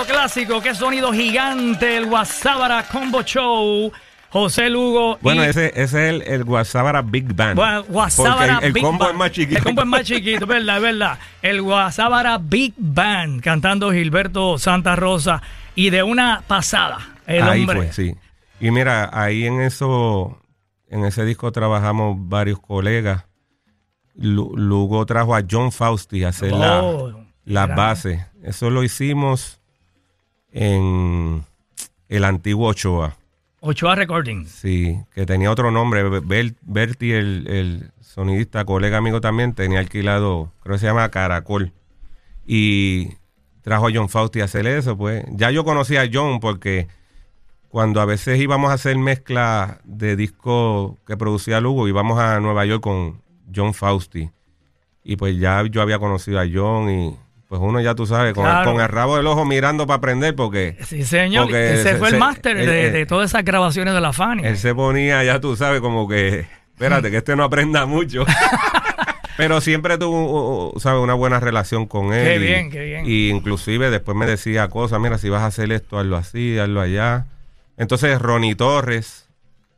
[0.00, 0.60] Tremendo clásico.
[0.60, 3.92] Qué sonido gigante, el Guasábara Combo Show.
[4.30, 5.18] José Lugo.
[5.22, 7.56] Bueno, y- ese, ese es el, el Guasábara Big Band.
[7.56, 9.12] Bueno, Guasábara el, el Big combo Band.
[9.14, 9.58] es más chiquito.
[9.58, 11.18] El combo es más chiquito, verdad, es verdad.
[11.42, 15.42] El Guasábara Big Band cantando Gilberto Santa Rosa
[15.74, 16.98] y de una pasada.
[17.26, 17.76] El ahí hombre.
[17.78, 18.14] fue, sí.
[18.60, 20.38] Y mira, ahí en eso,
[20.88, 23.24] en ese disco trabajamos varios colegas.
[24.14, 28.20] Lu- Lugo trajo a John Fausti a hacer la- Oh, las bases.
[28.44, 29.59] Eso lo hicimos
[30.52, 31.44] en
[32.08, 33.16] el antiguo Ochoa.
[33.60, 34.48] Ochoa Recordings.
[34.50, 36.02] Sí, que tenía otro nombre.
[36.22, 41.72] Bel- Berti, el, el sonidista, colega amigo también, tenía alquilado, creo que se llama Caracol.
[42.46, 43.10] Y
[43.62, 45.24] trajo a John Fausti a hacer eso, pues.
[45.30, 46.88] Ya yo conocía a John porque
[47.68, 52.64] cuando a veces íbamos a hacer mezcla de discos que producía Lugo, íbamos a Nueva
[52.64, 53.20] York con
[53.54, 54.30] John Fausti.
[55.04, 57.16] Y pues ya yo había conocido a John y
[57.50, 58.70] pues uno ya tú sabes, con, Claro.
[58.72, 60.76] con el rabo del ojo mirando para aprender porque...
[60.86, 61.46] Sí, señor.
[61.46, 64.48] Porque Ese se- fue el máster de, todas esas grabaciones de la Fania.
[64.48, 68.24] Él se ponía, ya tú sabes, como que, espérate, que este no aprenda mucho.
[69.36, 71.02] Pero siempre tuvo, ¿sabes?
[71.02, 72.24] Una buena relación con él.
[72.24, 73.04] Qué y- bien, qué bien.
[73.06, 76.80] Y inclusive después me decía cosas, mira, si vas a hacer esto, hazlo así, hazlo
[76.80, 77.26] allá.
[77.78, 79.28] Entonces, Ronnie Torres,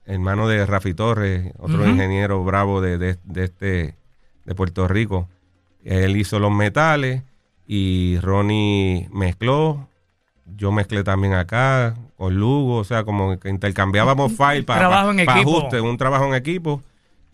[0.04, 3.94] hermano de Rafi Torres, otro ingeniero bravo de, de, de este,
[4.44, 5.28] de Puerto Rico,
[5.84, 7.22] él hizo los metales
[7.74, 9.88] y Ronnie mezcló.
[10.56, 15.20] Yo mezclé también acá con Lugo, o sea, como que intercambiábamos file para Trabajo en
[15.20, 15.38] equipo.
[15.58, 16.82] ajuste, un trabajo en equipo.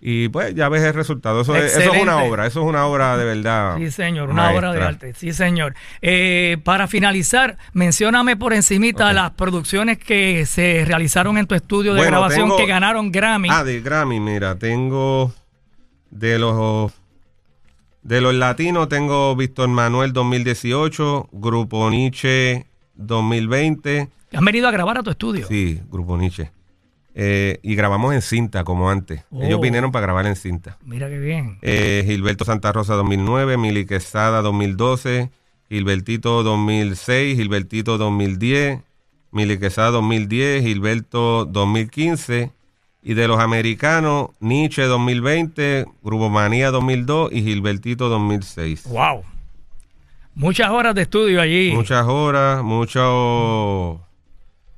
[0.01, 1.41] Y pues ya ves el resultado.
[1.41, 3.79] Eso, es, eso es una obra, eso es una obra de verdad.
[3.79, 5.15] Sí, señor, una obra de arte.
[5.15, 5.75] Sí, señor.
[6.03, 11.99] Eh, para finalizar, mencióname por encimita las producciones que se realizaron en tu estudio de
[12.03, 13.49] Bueno, grabación tengo- que ganaron Grammy.
[13.51, 15.33] Ah, de Grammy, mira, tengo
[16.11, 16.93] de los
[18.03, 25.03] de los latinos tengo Víctor Manuel 2018, Grupo Nietzsche 2020, Han venido a grabar a
[25.03, 25.47] tu estudio.
[25.47, 26.51] sí, Grupo Nietzsche.
[27.21, 29.25] Eh, y grabamos en cinta como antes.
[29.31, 29.43] Oh.
[29.43, 30.79] Ellos vinieron para grabar en cinta.
[30.85, 31.59] Mira qué bien.
[31.63, 35.31] Eh, Gilberto Santa Rosa 2009, Mili Quesada 2012,
[35.69, 38.83] Gilbertito 2006, Gilbertito 2010,
[39.33, 42.53] Mili Quesada 2010, Gilberto 2015
[43.03, 48.85] y de los americanos Nietzsche 2020, Grupo Manía 2002 y Gilbertito 2006.
[48.89, 49.23] Wow.
[50.35, 51.73] Muchas horas de estudio allí.
[51.75, 54.01] Muchas horas, mucho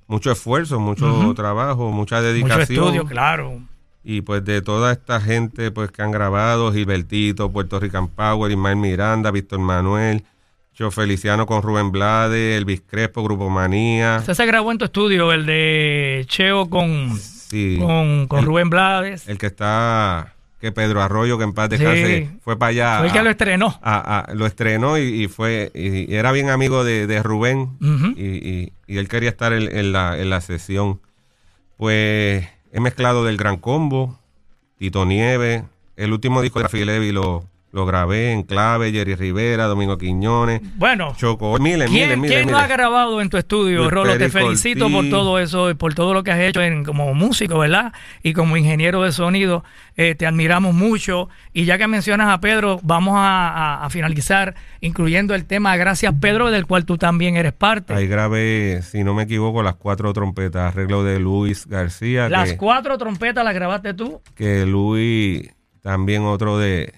[0.07, 2.85] mucho esfuerzo, mucho trabajo, mucha Mucho dedicación.
[2.85, 3.61] estudio, claro.
[4.03, 8.77] Y pues de toda esta gente pues que han grabado, Gilbertito, Puerto Rican Power, Ismael
[8.77, 10.25] Miranda, Víctor Manuel,
[10.73, 14.17] Cho Feliciano con Rubén Blade, Elvis Crespo, Grupo Manía.
[14.21, 17.77] Usted se grabó en tu estudio, el de Cheo con, Sí.
[17.81, 19.29] con, con El- Rubén Blades.
[19.29, 22.39] El que está, que Pedro Arroyo, que en paz descanse, Sí.
[22.43, 22.99] fue para allá.
[22.99, 23.79] Fue el que lo estrenó.
[23.83, 27.71] a- a- lo estrenó y, y fue y, y era bien amigo de, de Rubén
[28.17, 31.01] y, y- y él quería estar en, en la, en la sesión.
[31.77, 34.19] Pues he mezclado del Gran Combo,
[34.79, 35.63] Tito Nieves,
[35.97, 40.61] el último disco de Rafi Levy lo, lo grabé en clave, Jerry Rivera, Domingo Quiñones,
[40.77, 42.77] Bueno, Choco, miles, ¿quién, miles, miles, quién lo ha miles.
[42.77, 44.19] grabado en tu estudio, Luis Rolo?
[44.19, 47.59] Te felicito por todo eso, y por todo lo que has hecho en, como músico,
[47.61, 47.93] ¿verdad?
[48.25, 49.63] Y como ingeniero de sonido,
[49.97, 51.29] eh, te admiramos mucho.
[51.53, 56.13] Y ya que mencionas a Pedro, vamos a, a- a finalizar incluyendo el tema Gracias
[56.21, 57.95] Pedro, del cual tú también eres parte.
[57.95, 62.29] Ahí grabé, si no me equivoco, las cuatro trompetas, arreglo de Luis García.
[62.29, 64.21] Las que- cuatro trompetas las grabaste tú.
[64.35, 65.51] que Luis,
[65.83, 66.93] también otro de,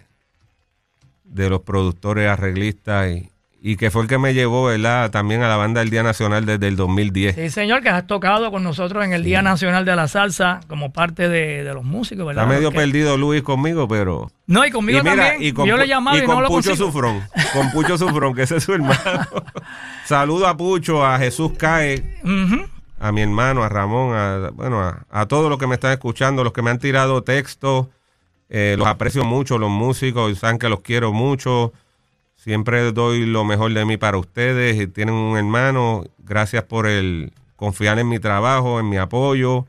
[1.33, 3.28] de los productores arreglistas y,
[3.64, 5.11] y que fue el que me llevó, ¿verdad?
[5.11, 7.35] También a la banda del Día Nacional desde el 2010.
[7.37, 10.93] Sí, señor, que has tocado con nosotros en el Día Nacional de la Salsa como
[10.93, 12.45] parte de, de los músicos, ¿verdad?
[12.45, 14.30] Está medio Porque- perdido Luis conmigo, pero...
[14.47, 15.43] No, y conmigo y mira, también.
[15.49, 16.89] y con, Yo le llamaba y, y con no lo Pucho consigo.
[16.91, 17.22] Sufrón,
[17.55, 18.99] con Pucho Sufrón, que ese es su hermano.
[20.05, 22.20] Saludo a Pucho, a Jesús Cae,
[22.99, 26.45] a mi hermano, a Ramón, a, bueno, a, a todos los que me están escuchando,
[26.45, 27.87] los que me han tirado textos,
[28.55, 31.72] eh, los aprecio mucho, los músicos, saben que los quiero mucho.
[32.36, 34.92] Siempre doy lo mejor de mí para ustedes.
[34.92, 36.05] Tienen un hermano.
[36.18, 39.64] Gracias por el confiar en mi trabajo, en mi apoyo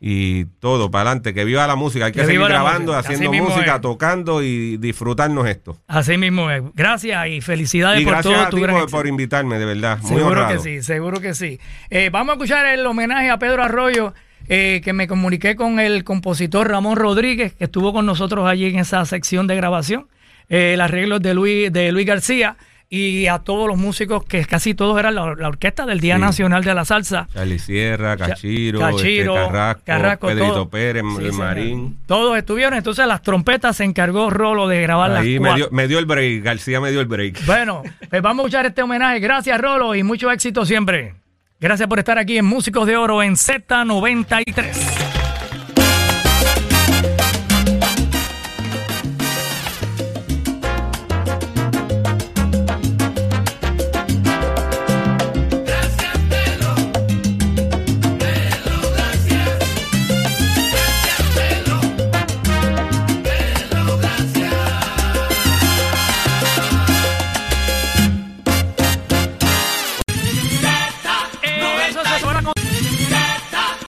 [0.00, 1.34] y todo para adelante.
[1.34, 2.06] Que viva la música.
[2.06, 2.98] Hay que, Que seguir grabando, música.
[3.12, 3.80] haciendo música, es.
[3.82, 5.76] tocando y disfrutarnos esto.
[5.86, 6.62] Así mismo es.
[6.74, 9.98] Gracias y felicidades Y por gracias todo a tu ti gran por, invitarme, de verdad.
[9.98, 10.48] Muy Seguro honrado.
[10.54, 11.60] que sí, seguro que sí.
[11.90, 14.14] Eh, vamos a escuchar el homenaje a Pedro Arroyo,
[14.48, 18.78] eh, que me comuniqué con el compositor Ramón Rodríguez, que estuvo con nosotros allí en
[18.78, 20.06] esa sección de grabación.
[20.48, 22.56] Eh, el arreglo de Luis, de Luis García
[22.90, 26.22] y a todos los músicos, que casi todos eran la, la orquesta del Día Sí.
[26.22, 27.28] Nacional de la Salsa.
[27.34, 30.68] Charlie Sierra, Cachiro, Cachiro, este, Carrasco, Carrasco, Pedrito todo.
[30.70, 31.34] Pérez, Sí, el señor.
[31.46, 31.98] Marín.
[32.06, 35.86] Todos estuvieron, entonces las trompetas se encargó Rolo de grabar Ahí las me dio, me
[35.86, 37.44] dio el break, García me dio el break.
[37.44, 39.20] Bueno, pues vamos a escuchar este homenaje.
[39.20, 41.12] Gracias, Rolo, y mucho éxito siempre.
[41.60, 45.17] Gracias por estar aquí en Músicos de Oro en Z93.